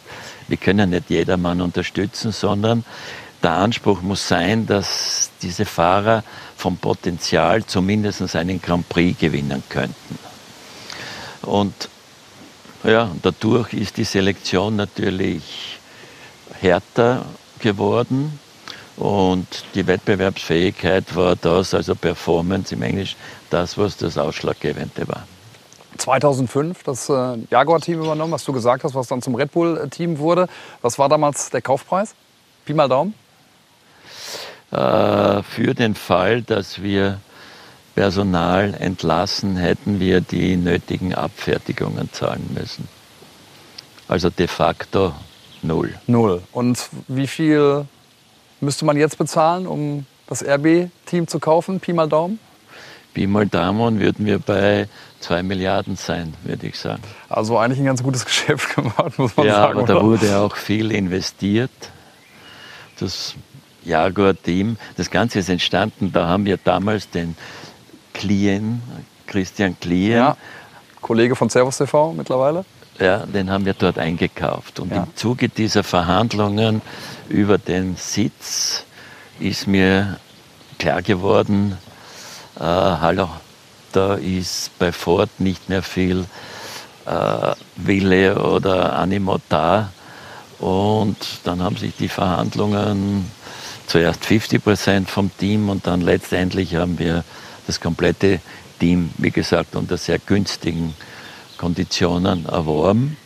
[0.48, 2.84] wir können nicht jedermann unterstützen, sondern
[3.42, 6.24] der Anspruch muss sein, dass diese Fahrer
[6.56, 10.18] vom Potenzial zumindest einen Grand Prix gewinnen könnten.
[11.42, 11.88] Und
[12.84, 15.78] ja, dadurch ist die Selektion natürlich
[16.60, 17.24] härter
[17.58, 18.38] geworden
[18.96, 23.16] und die Wettbewerbsfähigkeit war das, also Performance im Englisch,
[23.50, 25.26] das, was das Ausschlaggebende war.
[25.98, 30.48] 2005 das äh, Jaguar-Team übernommen, was du gesagt hast, was dann zum Red Bull-Team wurde.
[30.82, 32.14] Was war damals der Kaufpreis?
[32.64, 33.14] Pi mal Daumen?
[34.70, 37.20] Äh, für den Fall, dass wir
[37.94, 42.88] Personal entlassen, hätten wir die nötigen Abfertigungen zahlen müssen.
[44.08, 45.14] Also de facto
[45.62, 45.94] null.
[46.06, 46.42] Null.
[46.52, 47.86] Und wie viel
[48.60, 51.78] müsste man jetzt bezahlen, um das RB-Team zu kaufen?
[51.78, 52.40] Pi mal Daumen?
[53.14, 54.88] Pi mal Daumen würden wir bei
[55.20, 57.02] zwei Milliarden sein, würde ich sagen.
[57.28, 59.78] Also eigentlich ein ganz gutes Geschäft gemacht, muss man ja, sagen.
[59.78, 61.70] Ja, aber da wurde auch viel investiert.
[62.98, 63.34] Das
[63.84, 67.36] Jaguar-Team, das Ganze ist entstanden, da haben wir damals den
[68.12, 68.82] Klien,
[69.26, 70.12] Christian Klien.
[70.12, 70.36] Ja,
[71.00, 72.64] Kollege von Servus TV mittlerweile.
[72.98, 74.80] Ja, den haben wir dort eingekauft.
[74.80, 75.02] Und ja.
[75.04, 76.80] im Zuge dieser Verhandlungen
[77.28, 78.84] über den Sitz
[79.40, 80.18] ist mir
[80.78, 81.76] klar geworden,
[82.56, 83.28] äh, hallo,
[83.92, 86.24] da ist bei Ford nicht mehr viel
[87.06, 89.92] äh, Wille oder Animo da.
[90.58, 93.30] Und dann haben sich die Verhandlungen
[93.86, 97.24] zuerst 50 Prozent vom Team und dann letztendlich haben wir
[97.66, 98.40] das komplette
[98.80, 100.94] Team, wie gesagt, unter sehr günstigen
[101.58, 103.16] Konditionen erworben.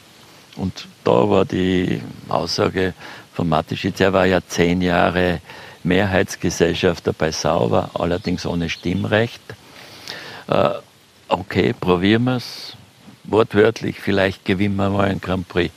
[0.57, 2.95] Und da war die Aussage
[3.33, 5.41] von Matischitz, er war ja zehn Jahre
[5.89, 9.43] Mehrheitsgesellschafter bei Sauber, allerdings ohne Stimmrecht.
[10.47, 10.71] Äh,
[11.29, 12.75] okay, probieren wir es.
[13.25, 15.73] Wortwörtlich, vielleicht gewinnen wir mal einen Grand Prix.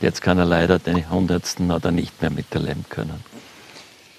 [0.00, 3.24] Jetzt kann er leider den Hundertsten oder nicht mehr miterleben können.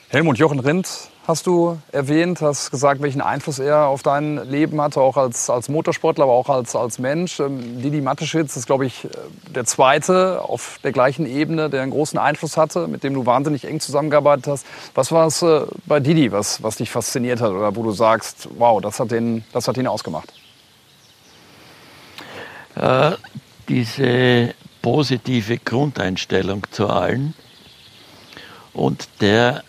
[0.10, 5.00] Helmut Jochen Rindt hast du erwähnt, hast gesagt, welchen Einfluss er auf dein Leben hatte,
[5.00, 7.40] auch als, als Motorsportler, aber auch als, als Mensch.
[7.40, 9.08] Ähm, Didi Mateschitz ist, glaube ich,
[9.50, 13.66] der Zweite auf der gleichen Ebene, der einen großen Einfluss hatte, mit dem du wahnsinnig
[13.66, 14.66] eng zusammengearbeitet hast.
[14.96, 18.50] Was war es äh, bei Didi, was, was dich fasziniert hat oder wo du sagst,
[18.58, 20.34] wow, das hat, den, das hat ihn ausgemacht?
[22.76, 23.12] Äh,
[23.70, 27.34] diese positive Grundeinstellung zu allen
[28.74, 29.64] und der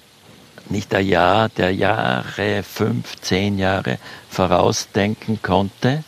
[0.70, 3.98] nicht ein Jahr, der Jahre, fünf, zehn Jahre
[4.28, 6.04] vorausdenken konnte.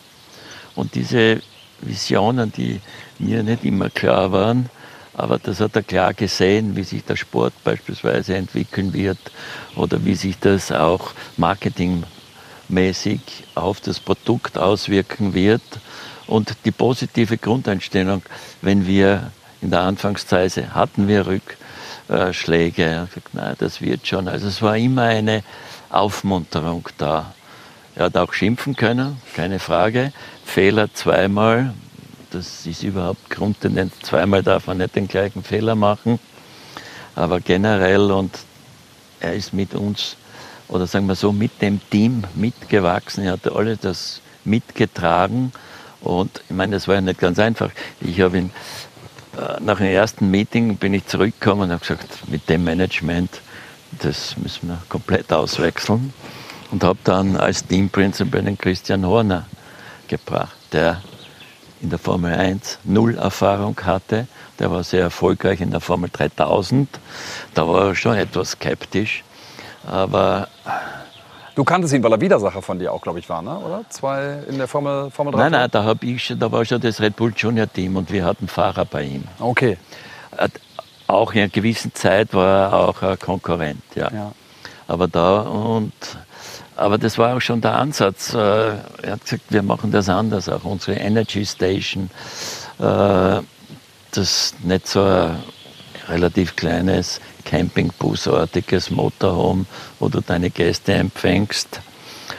[0.75, 1.41] Und diese
[1.81, 2.81] Visionen, die
[3.19, 4.69] mir nicht immer klar waren,
[5.13, 9.17] aber das hat er klar gesehen, wie sich der Sport beispielsweise entwickeln wird
[9.75, 13.21] oder wie sich das auch marketingmäßig
[13.55, 15.63] auf das Produkt auswirken wird.
[16.27, 18.21] Und die positive Grundeinstellung,
[18.61, 21.57] wenn wir in der Anfangszeit hatten wir Rück,
[22.09, 22.83] äh, Schläge.
[22.83, 24.27] Er hat gesagt, nein, das wird schon.
[24.27, 25.43] Also es war immer eine
[25.89, 27.33] Aufmunterung da.
[27.95, 30.13] Er hat auch schimpfen können, keine Frage.
[30.45, 31.73] Fehler zweimal,
[32.31, 33.93] das ist überhaupt Grundtendenz.
[34.03, 36.19] Zweimal darf man nicht den gleichen Fehler machen.
[37.15, 38.37] Aber generell und
[39.19, 40.15] er ist mit uns,
[40.67, 43.23] oder sagen wir so, mit dem Team mitgewachsen.
[43.23, 45.51] Er hat alle das mitgetragen.
[46.01, 47.71] Und ich meine, das war ja nicht ganz einfach.
[48.01, 48.51] Ich habe ihn
[49.59, 53.41] nach dem ersten Meeting bin ich zurückgekommen und habe gesagt, mit dem Management,
[53.99, 56.13] das müssen wir komplett auswechseln.
[56.71, 59.45] Und habe dann als Team Principal den Christian Horner
[60.07, 61.01] gebracht, der
[61.81, 64.27] in der Formel 1 null Erfahrung hatte.
[64.59, 66.89] Der war sehr erfolgreich in der Formel 3000.
[67.53, 69.23] Da war er schon etwas skeptisch.
[69.85, 70.49] Aber
[71.57, 73.57] Du kanntest ihn, weil er Widersacher von dir auch, glaube ich, war, ne?
[73.57, 73.83] oder?
[73.89, 75.39] Zwei in der Formel, Formel 3?
[75.39, 78.25] Nein, nein, da, hab ich, da war schon das Red Bull Junior Team und wir
[78.25, 79.23] hatten Fahrer bei ihm.
[79.39, 79.79] Okay.
[81.07, 84.11] Auch in einer gewissen Zeit war er auch ein Konkurrent, ja.
[84.13, 84.31] ja.
[84.87, 85.93] Aber da und
[86.75, 88.35] aber das war auch schon der Ansatz.
[88.35, 92.11] Äh, er hat gesagt, wir machen das anders, auch unsere Energy Station.
[92.77, 93.41] Äh,
[94.11, 95.31] das nicht so
[96.09, 99.65] relativ kleines Campingbusartiges Motorhome,
[99.99, 101.81] wo du deine Gäste empfängst.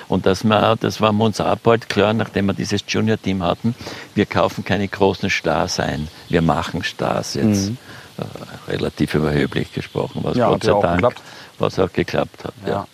[0.09, 3.74] Und das, wir, das war uns auch bald klar, nachdem wir dieses Junior-Team hatten,
[4.14, 7.70] wir kaufen keine großen Stars ein, wir machen Stars jetzt.
[7.70, 7.78] Mhm.
[8.18, 11.22] Äh, relativ überheblich gesprochen, was ja, Gott sei Dank, geklappt.
[11.61, 12.54] was auch geklappt hat.
[12.66, 12.70] Ja.
[12.72, 12.87] Ja.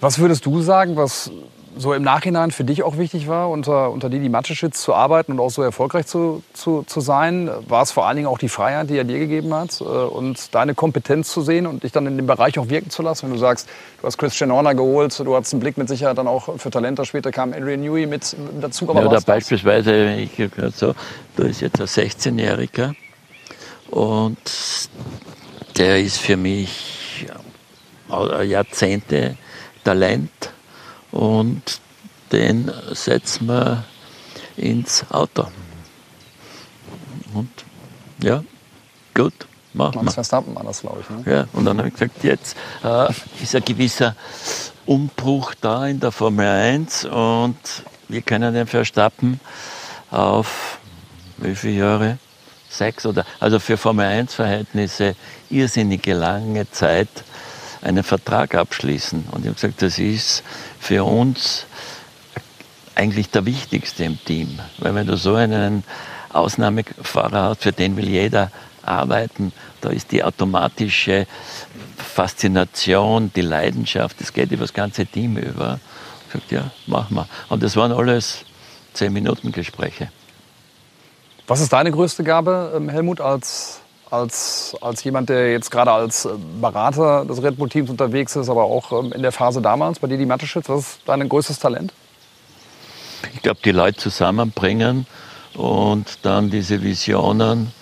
[0.00, 1.30] Was würdest du sagen, was
[1.76, 5.40] so im Nachhinein für dich auch wichtig war, unter, unter Didi Mateschitz zu arbeiten und
[5.40, 8.90] auch so erfolgreich zu, zu, zu sein, war es vor allen Dingen auch die Freiheit,
[8.90, 12.16] die er dir gegeben hat äh, und deine Kompetenz zu sehen und dich dann in
[12.16, 13.26] dem Bereich auch wirken zu lassen.
[13.26, 13.68] Wenn du sagst,
[14.00, 17.04] du hast Christian Horner geholt, du hast einen Blick mit Sicherheit dann auch für Talente.
[17.04, 18.88] Später kam Adrian Newey mit dazu.
[18.90, 20.94] Aber ja, oder beispielsweise, ich gerade so,
[21.36, 22.94] du ist jetzt ein 16-Jähriger
[23.90, 24.38] und
[25.76, 27.26] der ist für mich
[28.44, 29.36] Jahrzehnte
[29.84, 30.30] Talent
[31.12, 31.80] und
[32.32, 33.84] den setzen wir
[34.56, 35.46] ins Auto.
[37.34, 37.50] Und
[38.22, 38.44] ja,
[39.14, 39.32] gut,
[39.72, 40.12] machen Max wir.
[40.12, 41.26] Verstappen war das, glaube ich.
[41.26, 41.32] Ne?
[41.32, 44.14] Ja, und dann habe ich gesagt, jetzt äh, ist ein gewisser
[44.86, 47.56] Umbruch da in der Formel 1 und
[48.08, 49.40] wir können den Verstappen
[50.10, 50.78] auf
[51.38, 52.18] wie viele Jahre?
[52.68, 55.16] Sechs oder, also für Formel 1 Verhältnisse
[55.48, 57.08] irrsinnige lange Zeit
[57.82, 59.24] einen Vertrag abschließen.
[59.32, 60.44] Und ich habe gesagt, das ist
[60.80, 61.66] für uns
[62.94, 64.58] eigentlich der wichtigste im Team.
[64.78, 65.84] Weil wenn du so einen
[66.32, 68.50] Ausnahmefahrer hast, für den will jeder
[68.82, 71.26] arbeiten, da ist die automatische
[71.96, 75.78] Faszination, die Leidenschaft, das geht über das ganze Team über.
[76.26, 77.28] Ich gesagt, ja, machen wir.
[77.48, 78.44] Und das waren alles
[78.94, 80.10] zehn Minuten Gespräche.
[81.46, 86.24] Was ist deine größte Gabe, ähm, Helmut, als als, als jemand, der jetzt gerade als
[86.24, 86.30] äh,
[86.60, 90.26] Berater des Red Bull-Teams unterwegs ist, aber auch ähm, in der Phase damals bei Didi
[90.26, 90.68] Mateschitz?
[90.68, 91.92] Was ist dein größtes Talent?
[93.34, 95.06] Ich glaube, die Leute zusammenbringen
[95.54, 97.72] und dann diese Visionen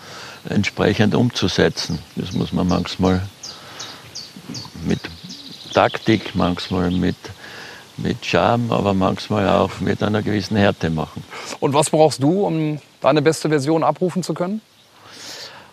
[0.49, 1.99] entsprechend umzusetzen.
[2.17, 3.23] Das muss man manchmal
[4.85, 5.01] mit
[5.73, 7.17] Taktik, manchmal mit,
[7.97, 11.23] mit Charme, aber manchmal auch mit einer gewissen Härte machen.
[11.61, 14.61] Und was brauchst du, um deine beste Version abrufen zu können?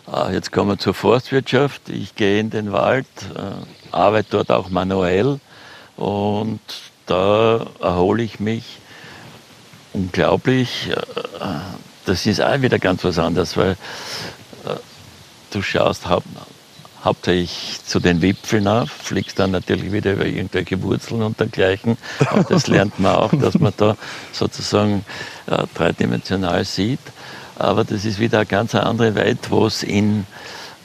[0.08, 1.88] Ah, jetzt kommen wir zur Forstwirtschaft.
[1.88, 5.40] Ich gehe in den Wald, äh, arbeite dort auch manuell
[5.96, 6.60] und
[7.06, 8.78] da erhole ich mich
[9.92, 10.90] unglaublich.
[10.90, 10.96] Äh,
[12.04, 14.76] das ist auch wieder ganz was anderes, weil äh,
[15.50, 16.28] du schaust haupt,
[17.02, 21.98] hauptsächlich zu den Wipfeln auf, fliegst dann natürlich wieder über irgendwelche Wurzeln und dergleichen.
[22.30, 23.96] Aber das lernt man auch, dass man da
[24.32, 25.04] sozusagen
[25.74, 27.00] dreidimensional sieht.
[27.56, 30.26] Aber das ist wieder eine ganz andere Welt, wo es in,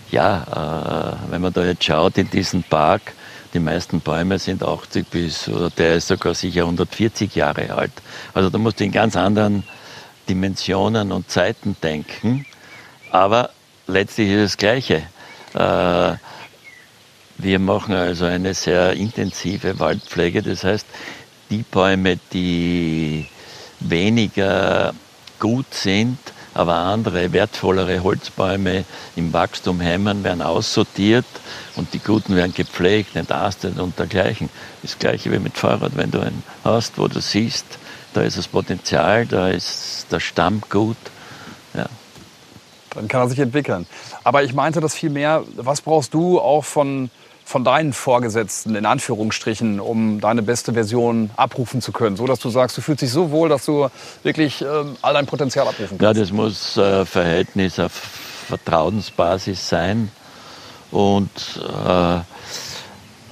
[0.10, 3.14] ja, äh, wenn man da jetzt schaut, in diesem Park,
[3.54, 7.92] die meisten Bäume sind 80 bis, oder der ist sogar sicher 140 Jahre alt.
[8.34, 9.64] Also da musst du in ganz anderen
[10.30, 12.46] Dimensionen und Zeiten denken.
[13.12, 13.50] Aber
[13.88, 15.04] letztlich ist das Gleiche.
[15.54, 16.16] Äh,
[17.38, 20.42] wir machen also eine sehr intensive Waldpflege.
[20.42, 20.86] Das heißt,
[21.50, 23.26] die Bäume, die
[23.82, 24.94] weniger
[25.40, 26.18] gut sind,
[26.54, 28.86] aber andere wertvollere Holzbäume
[29.16, 31.26] im Wachstum hemmen, werden aussortiert
[31.76, 34.50] und die guten werden gepflegt, entastet und dergleichen.
[34.82, 35.96] Das gleiche wie mit Fahrrad.
[35.96, 37.66] Wenn du einen hast, wo du siehst,
[38.14, 40.98] da ist das Potenzial, da ist der Stamm gut,
[41.74, 41.86] ja.
[42.94, 43.88] Dann kann er sich entwickeln.
[44.26, 47.10] Aber ich meinte das viel mehr, was brauchst du auch von
[47.52, 52.16] von deinen Vorgesetzten, in Anführungsstrichen, um deine beste Version abrufen zu können?
[52.16, 53.90] So dass du sagst, du fühlst dich so wohl, dass du
[54.24, 56.02] wirklich ähm, all dein Potenzial abrufen kannst.
[56.02, 57.92] Ja, das muss äh, Verhältnis auf
[58.48, 60.12] Vertrauensbasis sein.
[60.92, 62.20] Und äh,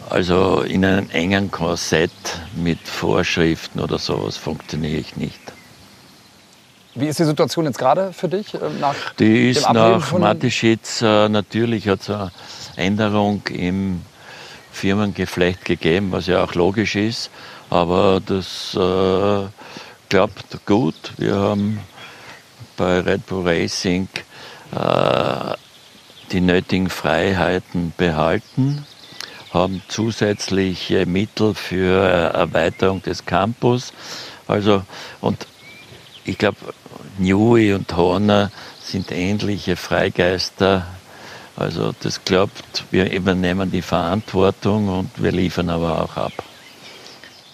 [0.09, 2.11] also in einem engen Korsett
[2.55, 5.39] mit Vorschriften oder sowas funktioniere ich nicht.
[6.95, 8.53] Wie ist die Situation jetzt gerade für dich?
[8.53, 12.31] Äh, nach die ist nach Matischitz äh, natürlich hat es eine
[12.75, 14.01] Änderung im
[14.79, 17.29] Firmengeflecht gegeben, was ja auch logisch ist.
[17.69, 19.47] Aber das äh,
[20.09, 20.95] klappt gut.
[21.17, 21.81] Wir haben
[22.77, 24.07] bei Red Bull Racing
[24.73, 25.55] äh,
[26.31, 28.85] die nötigen Freiheiten behalten,
[29.53, 32.01] haben zusätzliche Mittel für
[32.33, 33.91] Erweiterung des Campus.
[34.47, 34.83] Also,
[35.19, 35.45] und
[36.23, 36.57] ich glaube,
[37.17, 38.49] Newey und Horner
[38.81, 40.87] sind ähnliche Freigeister
[41.59, 46.31] also das klappt, wir übernehmen die Verantwortung und wir liefern aber auch ab.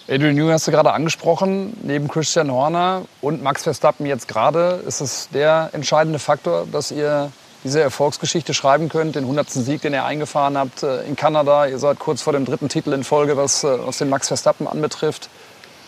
[0.08, 4.80] Adrian Newey hast du gerade angesprochen, neben Christian Horner und Max Verstappen jetzt gerade.
[4.86, 7.32] Ist es der entscheidende Faktor, dass ihr
[7.64, 9.50] diese Erfolgsgeschichte schreiben könnt, den 100.
[9.50, 11.66] Sieg, den ihr eingefahren habt äh, in Kanada.
[11.66, 14.68] Ihr seid kurz vor dem dritten Titel in Folge, was, äh, was den Max Verstappen
[14.68, 15.28] anbetrifft.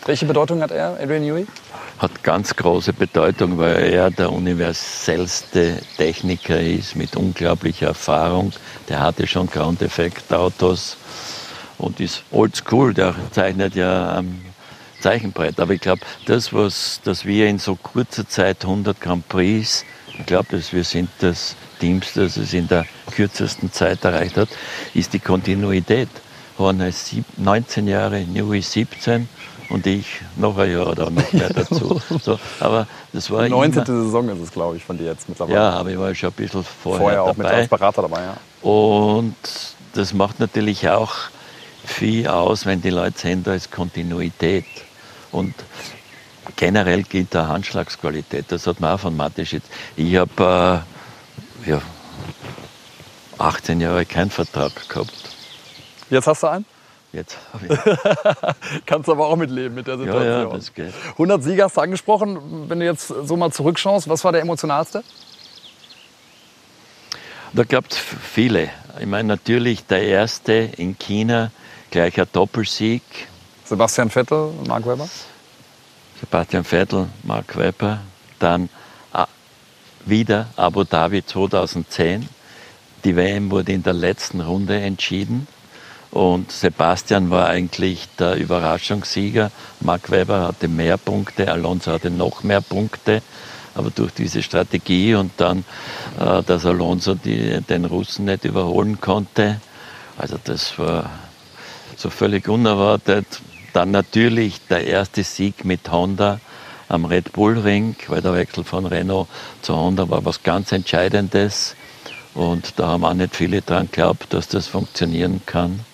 [0.05, 1.45] Welche Bedeutung hat er, Adrian Newey?
[1.99, 8.53] Hat ganz große Bedeutung, weil er der universellste Techniker ist mit unglaublicher Erfahrung.
[8.87, 10.97] Der hatte schon Ground-Effekt-Autos
[11.77, 12.93] und ist oldschool.
[12.93, 14.41] Der zeichnet ja am
[15.01, 15.59] Zeichenbrett.
[15.59, 19.85] Aber ich glaube, das, was, dass wir in so kurzer Zeit 100 Grand Prix,
[20.17, 24.49] ich glaube, wir sind das Teams, das es in der kürzesten Zeit erreicht hat,
[24.93, 26.09] ist die Kontinuität.
[26.57, 29.27] Horner ist 19 Jahre, Newey 17
[29.69, 32.01] und ich noch ein Jahr oder noch mehr dazu.
[32.21, 33.83] So, aber das war Die 19.
[33.83, 35.57] Immer, Saison ist es, glaube ich, von dir jetzt mittlerweile.
[35.57, 37.43] Ja, aber ich war schon ein bisschen vorher, vorher auch dabei.
[37.43, 38.21] mit als Berater dabei.
[38.21, 38.37] Ja.
[38.67, 39.35] Und
[39.93, 41.13] das macht natürlich auch
[41.85, 44.65] viel aus, wenn die Leute sehen, da ist Kontinuität.
[45.31, 45.53] Und
[46.55, 48.45] generell gilt da Handschlagsqualität.
[48.49, 49.69] Das hat man auch von Matisch jetzt.
[49.95, 50.83] Ich habe
[51.65, 51.81] äh, ja,
[53.37, 55.13] 18 Jahre keinen Vertrag gehabt.
[56.09, 56.65] Jetzt hast du einen?
[57.11, 57.37] Jetzt
[58.85, 60.23] Kannst du aber auch mitleben mit der Situation.
[60.25, 60.93] Ja, ja, das geht.
[61.13, 62.69] 100 Sieger hast du angesprochen.
[62.69, 65.03] Wenn du jetzt so mal zurückschaust, was war der emotionalste?
[67.53, 68.69] Da gab es viele.
[68.99, 71.51] Ich meine, natürlich der erste in China,
[71.89, 73.01] gleich ein Doppelsieg.
[73.65, 75.09] Sebastian Vettel, Mark Webber?
[76.19, 78.01] Sebastian Vettel, Mark Webber.
[78.37, 78.69] Dann
[79.13, 79.27] ah,
[80.05, 82.29] wieder Abu Dhabi 2010.
[83.03, 85.47] Die WM wurde in der letzten Runde entschieden.
[86.11, 89.51] Und Sebastian war eigentlich der Überraschungssieger.
[89.79, 93.21] Mark Webber hatte mehr Punkte, Alonso hatte noch mehr Punkte.
[93.75, 95.63] Aber durch diese Strategie und dann,
[96.19, 99.61] äh, dass Alonso die, den Russen nicht überholen konnte,
[100.17, 101.09] also das war
[101.95, 103.25] so völlig unerwartet.
[103.73, 106.39] Dann natürlich der erste Sieg mit Honda
[106.89, 109.27] am Red Bull Ring, weil der Wechsel von Renault
[109.61, 111.75] zu Honda war was ganz Entscheidendes.
[112.33, 115.85] Und da haben auch nicht viele dran geglaubt, dass das funktionieren kann.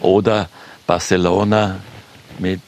[0.00, 0.48] Oder
[0.86, 1.76] Barcelona
[2.38, 2.60] mit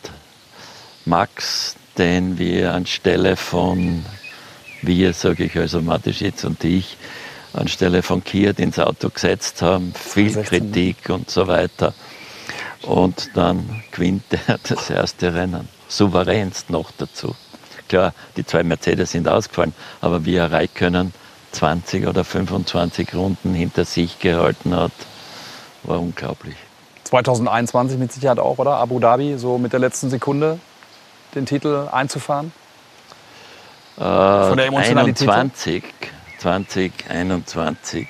[1.05, 4.05] Max, den wir anstelle von,
[4.83, 6.97] wir sage ich also Mateschitz und ich,
[7.53, 11.95] anstelle von Kiert ins Auto gesetzt haben, viel Kritik und so weiter.
[12.83, 15.68] Und dann gewinnt er das erste Rennen.
[15.89, 17.35] Souveränst noch dazu.
[17.89, 21.12] Klar, die zwei Mercedes sind ausgefallen, aber wie er können,
[21.53, 24.93] 20 oder 25 Runden hinter sich gehalten hat,
[25.83, 26.57] war unglaublich.
[27.13, 28.77] 2021 mit Sicherheit auch, oder?
[28.77, 30.59] Abu Dhabi, so mit der letzten Sekunde
[31.35, 32.53] den Titel einzufahren?
[33.99, 35.29] Äh, Von der Emotionalität?
[35.29, 35.85] 21,
[36.39, 38.09] 2021,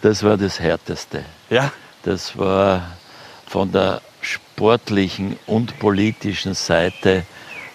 [0.00, 1.22] das war das Härteste.
[1.50, 1.70] Ja?
[2.02, 2.82] Das war
[3.46, 7.24] von der sportlichen und politischen Seite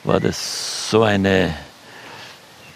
[0.03, 1.53] war das so eine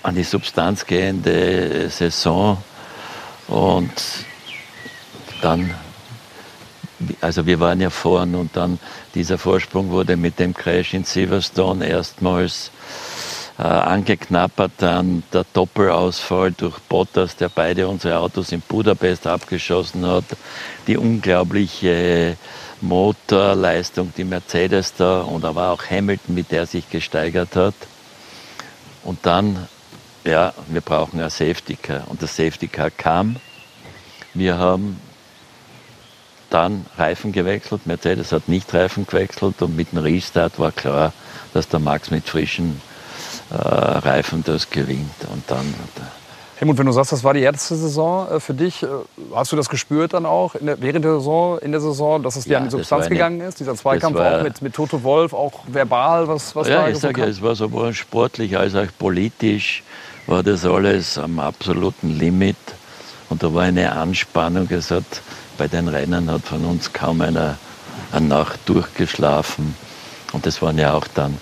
[0.04, 2.64] an die Substanz gehende Saison
[3.48, 3.92] und
[5.42, 5.74] dann,
[7.22, 8.80] also wir waren ja vorn und dann
[9.16, 12.72] dieser Vorsprung wurde mit dem Crash in Silverstone erstmals
[13.58, 20.26] äh, angeknappert, dann der Doppelausfall durch Bottas, der beide unsere Autos in Budapest abgeschossen hat,
[20.88, 22.38] die unglaubliche
[22.82, 27.76] Motorleistung, die Mercedes da und aber auch Hamilton, mit der sich gesteigert hat.
[29.04, 29.68] Und dann,
[30.24, 32.04] ja, wir brauchen ein Safety Car.
[32.08, 33.38] Und das Safety Car kam.
[34.34, 35.02] Wir haben
[36.50, 37.86] dann Reifen gewechselt.
[37.86, 41.14] Mercedes hat nicht Reifen gewechselt und mit dem Restart war klar,
[41.54, 42.82] dass der Max mit frischen
[43.52, 45.10] äh, Reifen das gewinnt.
[45.32, 45.74] Und dann
[46.60, 48.88] Helmut, wenn du sagst, das war die erste Saison äh, für dich, äh,
[49.34, 52.44] hast du das gespürt dann auch der, während der Saison, in der Saison, dass es
[52.44, 53.62] dir ja, an die Substanz eine, gegangen ist?
[53.62, 56.98] Dieser Zweikampf war, auch mit, mit Toto Wolf, auch verbal, was, was ja, da ich
[56.98, 59.84] sage, es war sowohl sportlich als auch politisch,
[60.28, 62.58] war das alles am absoluten Limit.
[63.30, 64.68] Und da war eine Anspannung.
[64.70, 65.06] Es hat,
[65.60, 67.58] bei den Rennen hat von uns kaum einer
[68.12, 69.76] eine Nacht durchgeschlafen.
[70.32, 71.38] Und das waren ja auch dann,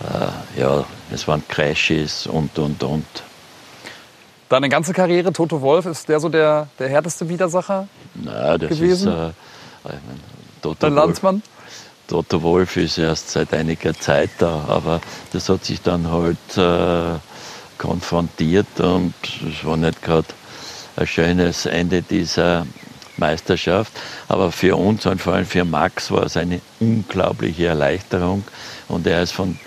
[0.00, 3.04] äh, ja, es waren Crashes und, und, und.
[4.48, 9.12] Deine ganze Karriere, Toto Wolf, ist der so der, der härteste Widersacher Na, das gewesen?
[9.12, 9.94] Ist, äh,
[10.62, 11.42] Toto Dein Wolf, Landsmann?
[12.08, 15.00] Toto Wolf ist erst seit einiger Zeit da, aber
[15.32, 17.18] das hat sich dann halt äh,
[17.78, 19.14] konfrontiert und
[19.46, 20.28] es war nicht gerade
[20.96, 22.66] ein schönes Ende dieser
[23.16, 23.92] Meisterschaft.
[24.28, 28.44] Aber für uns und vor allem für Max war es eine unglaubliche Erleichterung
[28.88, 29.58] und er ist von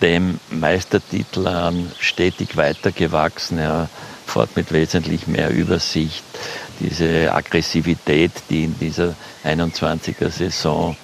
[0.00, 3.58] dem Meistertitel an stetig weitergewachsen.
[3.58, 3.88] Er
[4.26, 6.24] fährt mit wesentlich mehr Übersicht.
[6.80, 9.14] Diese Aggressivität, die in dieser
[9.44, 10.96] 21er Saison,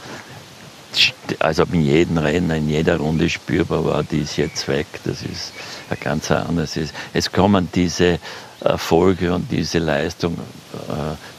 [1.38, 4.86] also in jedem Rennen, in jeder Runde spürbar war, die ist jetzt weg.
[5.04, 5.52] Das ist
[5.90, 6.76] ein ganz anderes.
[7.12, 8.18] Es kommen diese
[8.60, 10.36] Erfolge und diese Leistung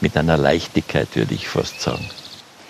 [0.00, 2.08] mit einer Leichtigkeit, würde ich fast sagen.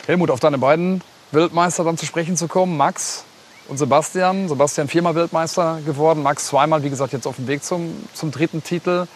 [0.07, 1.03] Helmut, auf deine beiden
[1.33, 3.25] Weltmeister dann zu sprechen zu kommen, Max
[3.69, 4.49] und Sebastian.
[4.49, 8.63] Sebastian viermal Weltmeister geworden, Max zweimal, wie gesagt, jetzt auf dem Weg zum, zum dritten
[8.65, 9.07] Titel.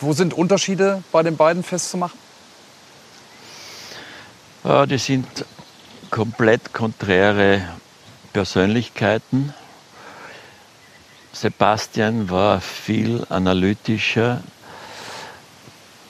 [0.00, 2.18] Wo sind Unterschiede bei den beiden festzumachen?
[4.64, 5.26] Ja, die sind
[6.10, 7.62] komplett konträre
[8.32, 9.52] Persönlichkeiten.
[11.32, 14.42] Sebastian war viel analytischer,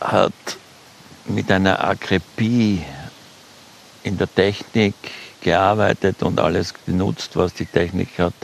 [0.02, 0.32] hat
[1.26, 2.84] mit einer Akribie
[4.02, 4.94] in der Technik
[5.40, 8.34] gearbeitet und alles genutzt, was die Technik hat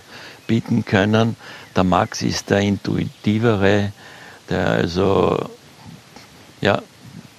[0.46, 1.36] bieten können.
[1.76, 3.92] Der Max ist der intuitivere,
[4.48, 5.38] der also,
[6.60, 6.80] ja,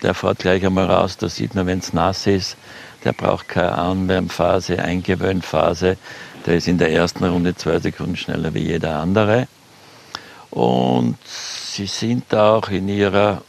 [0.01, 2.55] der fährt gleich einmal raus, da sieht man, wenn es nass ist,
[3.03, 5.97] der braucht keine Anwärmphase, Eingewöhnphase,
[6.45, 9.47] der ist in der ersten Runde zwei Sekunden schneller wie jeder andere.
[10.51, 13.41] Und sie sind auch in ihrer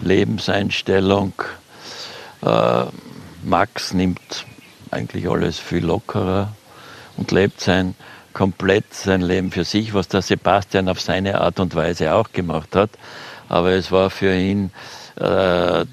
[0.00, 1.32] Lebenseinstellung,
[2.42, 2.84] äh,
[3.42, 4.44] Max nimmt
[4.90, 6.52] eigentlich alles viel lockerer
[7.16, 7.94] und lebt sein
[8.32, 12.76] komplett sein Leben für sich, was der Sebastian auf seine Art und Weise auch gemacht
[12.76, 12.90] hat.
[13.48, 14.70] Aber es war für ihn
[15.18, 15.86] äh,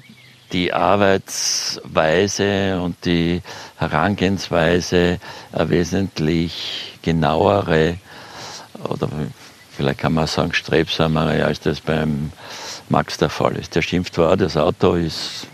[0.52, 3.40] die Arbeitsweise und die
[3.78, 5.18] Herangehensweise
[5.52, 7.96] eine wesentlich genauere
[8.90, 9.08] oder
[9.70, 12.30] vielleicht kann man sagen strebsamere, als das beim
[12.88, 13.74] Max der Fall ist.
[13.74, 15.46] Der schimpft zwar, das Auto ist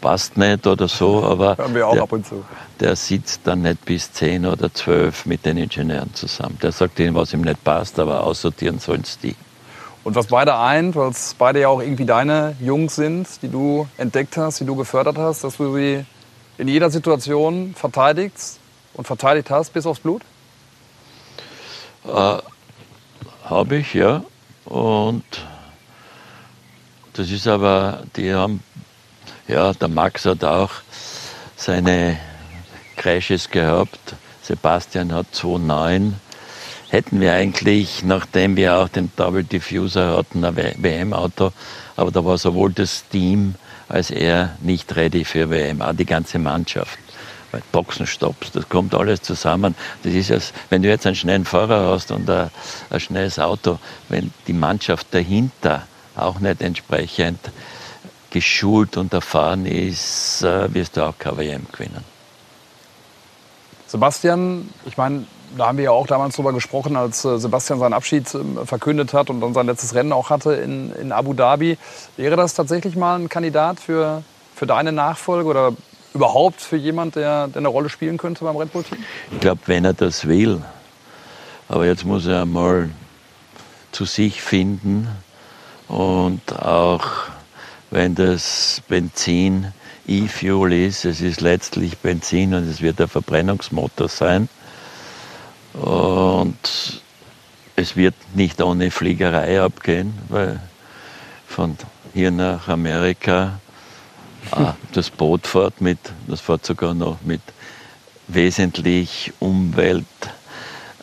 [0.00, 2.44] passt nicht oder so, aber Hören wir auch der, ab und zu.
[2.80, 6.58] der sitzt dann nicht bis 10 oder 12 mit den Ingenieuren zusammen.
[6.62, 9.34] Der sagt ihnen, was ihm nicht passt, aber aussortieren sollen es die.
[10.04, 13.86] Und was beide eint, weil es beide ja auch irgendwie deine Jungs sind, die du
[13.98, 16.04] entdeckt hast, die du gefördert hast, dass du sie
[16.56, 18.58] in jeder Situation verteidigst
[18.94, 20.22] und verteidigt hast bis aufs Blut?
[22.06, 22.38] Äh,
[23.44, 24.22] Habe ich, ja.
[24.64, 25.24] Und
[27.18, 28.62] das ist aber, die haben
[29.48, 30.70] ja, der Max hat auch
[31.56, 32.18] seine
[32.96, 34.14] Crashes gehabt.
[34.42, 36.12] Sebastian hat 2,9.
[36.90, 41.52] Hätten wir eigentlich, nachdem wir auch den Double Diffuser hatten, ein WM-Auto,
[41.96, 43.56] aber da war sowohl das Team
[43.88, 46.98] als er nicht ready für WM, auch die ganze Mannschaft.
[47.50, 49.74] Weil Boxenstopps, das kommt alles zusammen.
[50.02, 52.50] Das ist es, wenn du jetzt einen schnellen Fahrer hast und ein,
[52.90, 53.78] ein schnelles Auto,
[54.10, 55.86] wenn die Mannschaft dahinter
[56.18, 57.38] auch nicht entsprechend
[58.30, 62.04] geschult und erfahren ist, äh, wirst du auch KWM gewinnen.
[63.86, 65.24] Sebastian, ich meine,
[65.56, 69.14] da haben wir ja auch damals drüber gesprochen, als äh, Sebastian seinen Abschied ähm, verkündet
[69.14, 71.78] hat und dann sein letztes Rennen auch hatte in, in Abu Dhabi.
[72.16, 74.22] Wäre das tatsächlich mal ein Kandidat für,
[74.54, 75.72] für deine Nachfolge oder
[76.12, 78.98] überhaupt für jemand, der, der eine Rolle spielen könnte beim Red Bull-Team?
[79.32, 80.62] Ich glaube, wenn er das will.
[81.68, 82.90] Aber jetzt muss er mal
[83.92, 85.08] zu sich finden
[85.88, 87.06] und auch
[87.90, 89.72] wenn das Benzin
[90.06, 94.48] E-Fuel ist, es ist letztlich Benzin und es wird ein Verbrennungsmotor sein.
[95.74, 97.02] Und
[97.76, 100.60] es wird nicht ohne Fliegerei abgehen, weil
[101.46, 101.76] von
[102.12, 103.60] hier nach Amerika
[104.50, 107.42] ah, das Boot fährt mit, das fährt sogar noch mit
[108.28, 110.06] wesentlich Umwelt,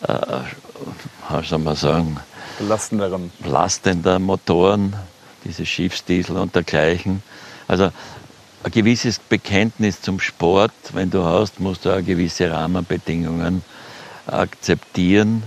[0.07, 0.41] äh,
[1.29, 2.17] wie soll man sagen,
[2.57, 4.95] belastenderen belastender Motoren,
[5.43, 7.21] diese Schiffsdiesel und dergleichen.
[7.67, 7.91] Also
[8.63, 13.63] ein gewisses Bekenntnis zum Sport, wenn du hast, musst du auch gewisse Rahmenbedingungen
[14.27, 15.43] akzeptieren.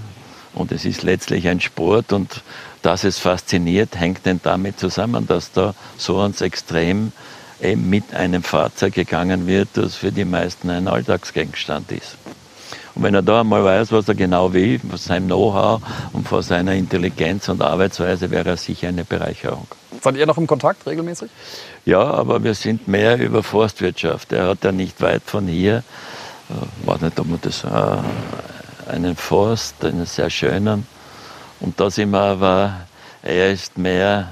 [0.55, 2.43] Und es ist letztlich ein Sport und
[2.83, 7.13] dass es fasziniert, hängt denn damit zusammen, dass da so ans Extrem
[7.61, 12.17] mit einem Fahrzeug gegangen wird, das für die meisten ein Alltagsgegenstand ist.
[12.99, 15.81] Und wenn er da einmal weiß, was er genau will, von seinem Know-how
[16.13, 19.69] und von seiner Intelligenz und Arbeitsweise, wäre er sicher eine Bereicherung.
[20.03, 21.31] Seid ihr noch im Kontakt regelmäßig?
[21.85, 24.33] Ja, aber wir sind mehr über Forstwirtschaft.
[24.33, 25.85] Er hat ja nicht weit von hier,
[26.51, 30.85] äh, weiß nicht, ob man das, äh, einen Forst, einen sehr schönen.
[31.61, 32.81] Und da sind wir aber,
[33.23, 34.31] er ist mehr,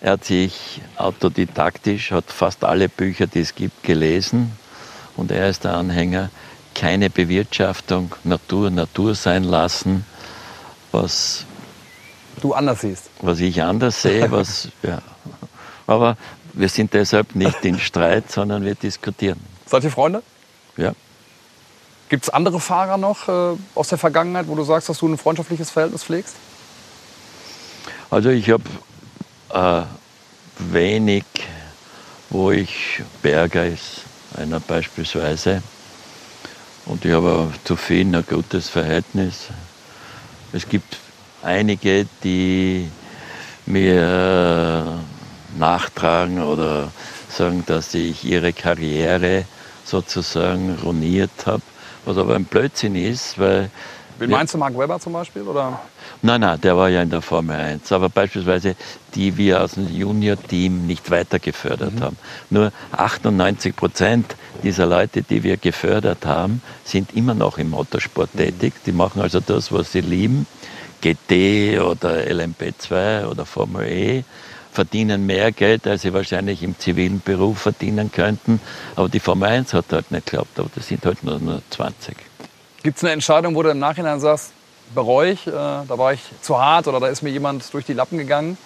[0.00, 4.50] er hat sich autodidaktisch, hat fast alle Bücher, die es gibt, gelesen.
[5.16, 6.30] Und er ist der Anhänger,
[6.74, 10.04] keine Bewirtschaftung, Natur, Natur sein lassen,
[10.90, 11.44] was
[12.40, 13.10] du anders siehst.
[13.20, 15.00] Was ich anders sehe, was, ja.
[15.86, 16.16] Aber
[16.52, 19.40] wir sind deshalb nicht in Streit, sondern wir diskutieren.
[19.66, 20.22] Seid ihr Freunde?
[20.76, 20.92] Ja.
[22.08, 25.16] Gibt es andere Fahrer noch äh, aus der Vergangenheit, wo du sagst, dass du ein
[25.16, 26.36] freundschaftliches Verhältnis pflegst?
[28.10, 28.64] Also ich habe
[29.54, 29.82] äh,
[30.58, 31.24] wenig,
[32.28, 34.02] wo ich Berger ist,
[34.36, 35.62] einer beispielsweise.
[36.86, 39.48] Und ich habe zu vielen ein gutes Verhältnis.
[40.52, 40.98] Es gibt
[41.42, 42.90] einige, die
[43.66, 45.00] mir
[45.56, 46.90] nachtragen oder
[47.28, 49.44] sagen, dass ich ihre Karriere
[49.84, 51.62] sozusagen ruiniert habe.
[52.04, 53.70] Was aber ein Blödsinn ist, weil.
[54.18, 55.42] Wen meinst du, Mark Webber zum Beispiel?
[55.42, 55.80] Oder?
[56.24, 57.90] Nein, nein, der war ja in der Formel 1.
[57.90, 58.76] Aber beispielsweise
[59.14, 62.00] die wir aus dem Junior-Team nicht weiter gefördert mhm.
[62.00, 62.16] haben.
[62.50, 68.38] Nur 98 Prozent dieser Leute, die wir gefördert haben, sind immer noch im Motorsport mhm.
[68.38, 68.74] tätig.
[68.86, 70.46] Die machen also das, was sie lieben.
[71.00, 74.24] GT oder LMP2 oder Formel E
[74.72, 78.60] verdienen mehr Geld, als sie wahrscheinlich im zivilen Beruf verdienen könnten.
[78.96, 82.16] Aber die Formel 1 hat halt nicht geklappt, aber das sind halt nur, nur 20.
[82.82, 84.52] Gibt es eine Entscheidung, wo du im Nachhinein sagst,
[84.94, 87.92] bereue ich, äh, da war ich zu hart oder da ist mir jemand durch die
[87.92, 88.56] Lappen gegangen?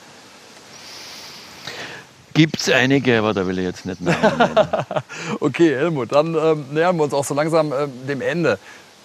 [2.35, 4.18] Gibt es einige, aber da will ich jetzt nicht nennen.
[5.41, 8.59] okay, Helmut, dann ähm, nähern wir uns auch so langsam äh, dem Ende.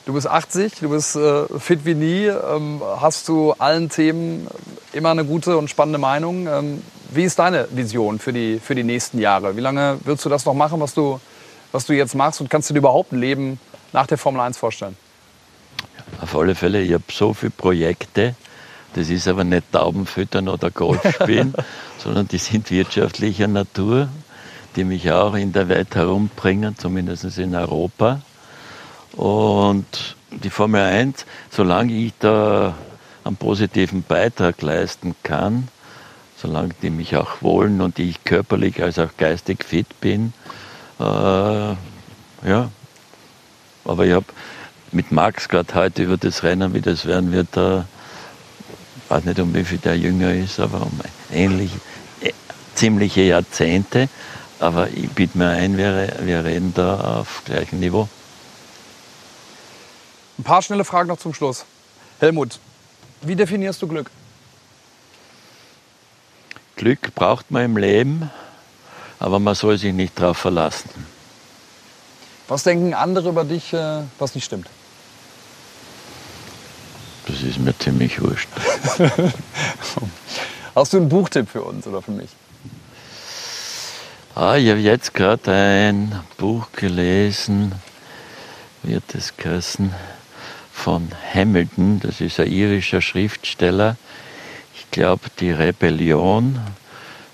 [0.05, 4.47] Du bist 80, du bist äh, fit wie nie, ähm, hast du allen Themen
[4.91, 6.47] immer eine gute und spannende Meinung.
[6.47, 9.55] Ähm, wie ist deine Vision für die, für die nächsten Jahre?
[9.55, 11.22] Wie lange willst du das noch machen, was du,
[11.72, 12.41] was du jetzt machst?
[12.41, 13.59] Und kannst du dir überhaupt ein Leben
[13.93, 14.97] nach der Formel 1 vorstellen?
[16.20, 18.36] Auf alle Fälle, ich habe so viele Projekte.
[18.93, 21.53] Das ist aber nicht Taubenfüttern oder Golf spielen,
[21.97, 24.09] sondern die sind wirtschaftlicher Natur,
[24.76, 28.22] die mich auch in der Welt herumbringen, zumindest in Europa.
[29.14, 32.76] Und die Formel 1, solange ich da
[33.24, 35.68] einen positiven Beitrag leisten kann,
[36.36, 40.34] solange die mich auch wollen und ich körperlich als auch geistig fit bin,
[40.99, 42.70] äh, ja.
[43.84, 44.26] Aber ich habe
[44.92, 47.86] mit Max gerade heute über das Rennen, wie das werden wird, da,
[48.98, 51.00] ich weiß nicht, um wie viel der jünger ist, aber um
[51.32, 51.72] ähnlich,
[52.22, 52.32] äh,
[52.76, 54.10] ziemliche Jahrzehnte.
[54.60, 58.08] Aber ich biete mir ein, wir, wir reden da auf gleichem Niveau.
[60.38, 61.66] Ein paar schnelle Fragen noch zum Schluss.
[62.20, 62.60] Helmut,
[63.22, 64.12] wie definierst du Glück?
[66.76, 68.30] Glück braucht man im Leben,
[69.20, 70.89] aber man soll sich nicht darauf verlassen.
[72.48, 74.68] Was denken andere über dich, äh, was nicht stimmt?
[77.32, 78.49] Das ist mir ziemlich wurscht.
[80.75, 82.29] Hast du einen Buchtipp für uns oder für mich?
[84.36, 87.73] Ah, ich habe jetzt gerade ein Buch gelesen,
[88.84, 89.93] wird es geheißen,
[90.73, 93.97] von Hamilton, das ist ein irischer Schriftsteller.
[94.75, 96.59] Ich glaube, die Rebellion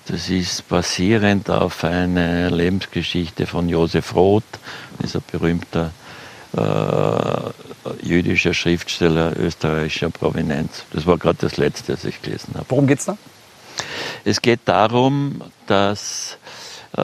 [0.07, 4.43] Das ist basierend auf einer Lebensgeschichte von Josef Roth,
[5.01, 5.91] dieser berühmter
[6.53, 7.66] äh,
[8.01, 10.83] jüdischer Schriftsteller österreichischer Provenienz.
[10.91, 12.65] Das war gerade das letzte, das ich gelesen habe.
[12.69, 13.17] Worum geht es da?
[14.25, 16.37] Es geht darum, dass
[16.95, 17.01] äh,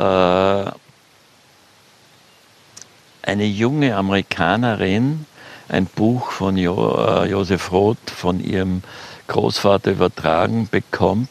[3.23, 5.25] eine junge Amerikanerin
[5.69, 8.84] ein Buch von jo, äh, Josef Roth von ihrem
[9.27, 11.29] Großvater übertragen bekommt.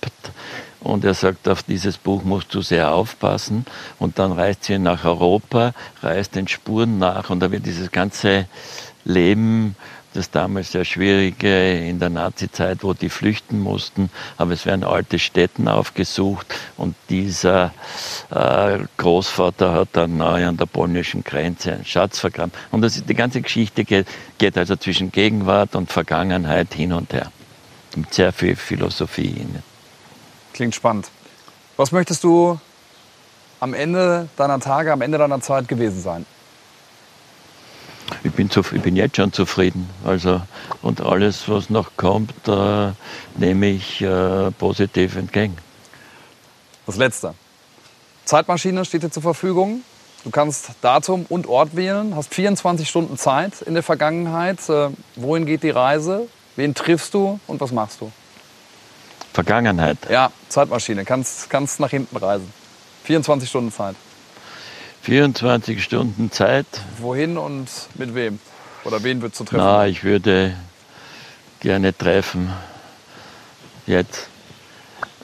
[0.80, 3.66] Und er sagt, auf dieses Buch musst du sehr aufpassen.
[4.00, 8.46] Und dann reist sie nach Europa, reist den Spuren nach und da wird dieses ganze
[9.05, 9.76] Leben,
[10.14, 15.18] das damals sehr schwierige in der Nazizeit, wo die flüchten mussten, aber es werden alte
[15.18, 16.46] Städten aufgesucht
[16.76, 17.72] und dieser
[18.30, 22.53] äh, Großvater hat dann nahe an der polnischen Grenze einen Schatz vergraben.
[22.70, 24.07] Und das, die ganze Geschichte geht,
[24.38, 27.32] geht also zwischen Gegenwart und Vergangenheit hin und her
[27.96, 29.62] mit sehr viel Philosophie in.
[30.53, 31.09] Klingt spannend.
[31.76, 32.59] Was möchtest du
[33.61, 36.26] am Ende deiner Tage, am Ende deiner Zeit gewesen sein?
[38.24, 39.88] Ich bin, zu, ich bin jetzt schon zufrieden.
[40.05, 40.40] Also,
[40.82, 42.92] und alles, was noch kommt, äh,
[43.36, 45.57] nehme ich äh, positiv entgegen.
[46.86, 47.34] Das Letzte.
[48.24, 49.82] Zeitmaschine steht dir zur Verfügung.
[50.24, 54.68] Du kannst Datum und Ort wählen, hast 24 Stunden Zeit in der Vergangenheit.
[54.68, 56.28] Äh, wohin geht die Reise?
[56.55, 58.12] Wen triffst du und was machst du?
[59.32, 59.98] Vergangenheit.
[60.11, 61.05] Ja, Zeitmaschine.
[61.05, 62.53] Kannst, kannst nach hinten reisen.
[63.05, 63.96] 24 Stunden Zeit.
[65.03, 66.66] 24 Stunden Zeit.
[66.98, 68.38] Wohin und mit wem?
[68.84, 69.64] Oder wen würdest du treffen?
[69.64, 70.57] Na, ich würde
[71.61, 72.53] gerne treffen
[73.86, 74.28] jetzt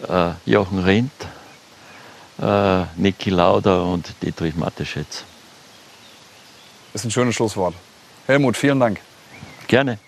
[0.09, 1.13] äh, Jochen Rindt,
[2.41, 5.25] äh, Niki Lauder und Dietrich Mateschitz.
[6.93, 7.75] Das ist ein schönes Schlusswort.
[8.27, 9.01] Helmut, vielen Dank.
[9.67, 9.99] Gerne.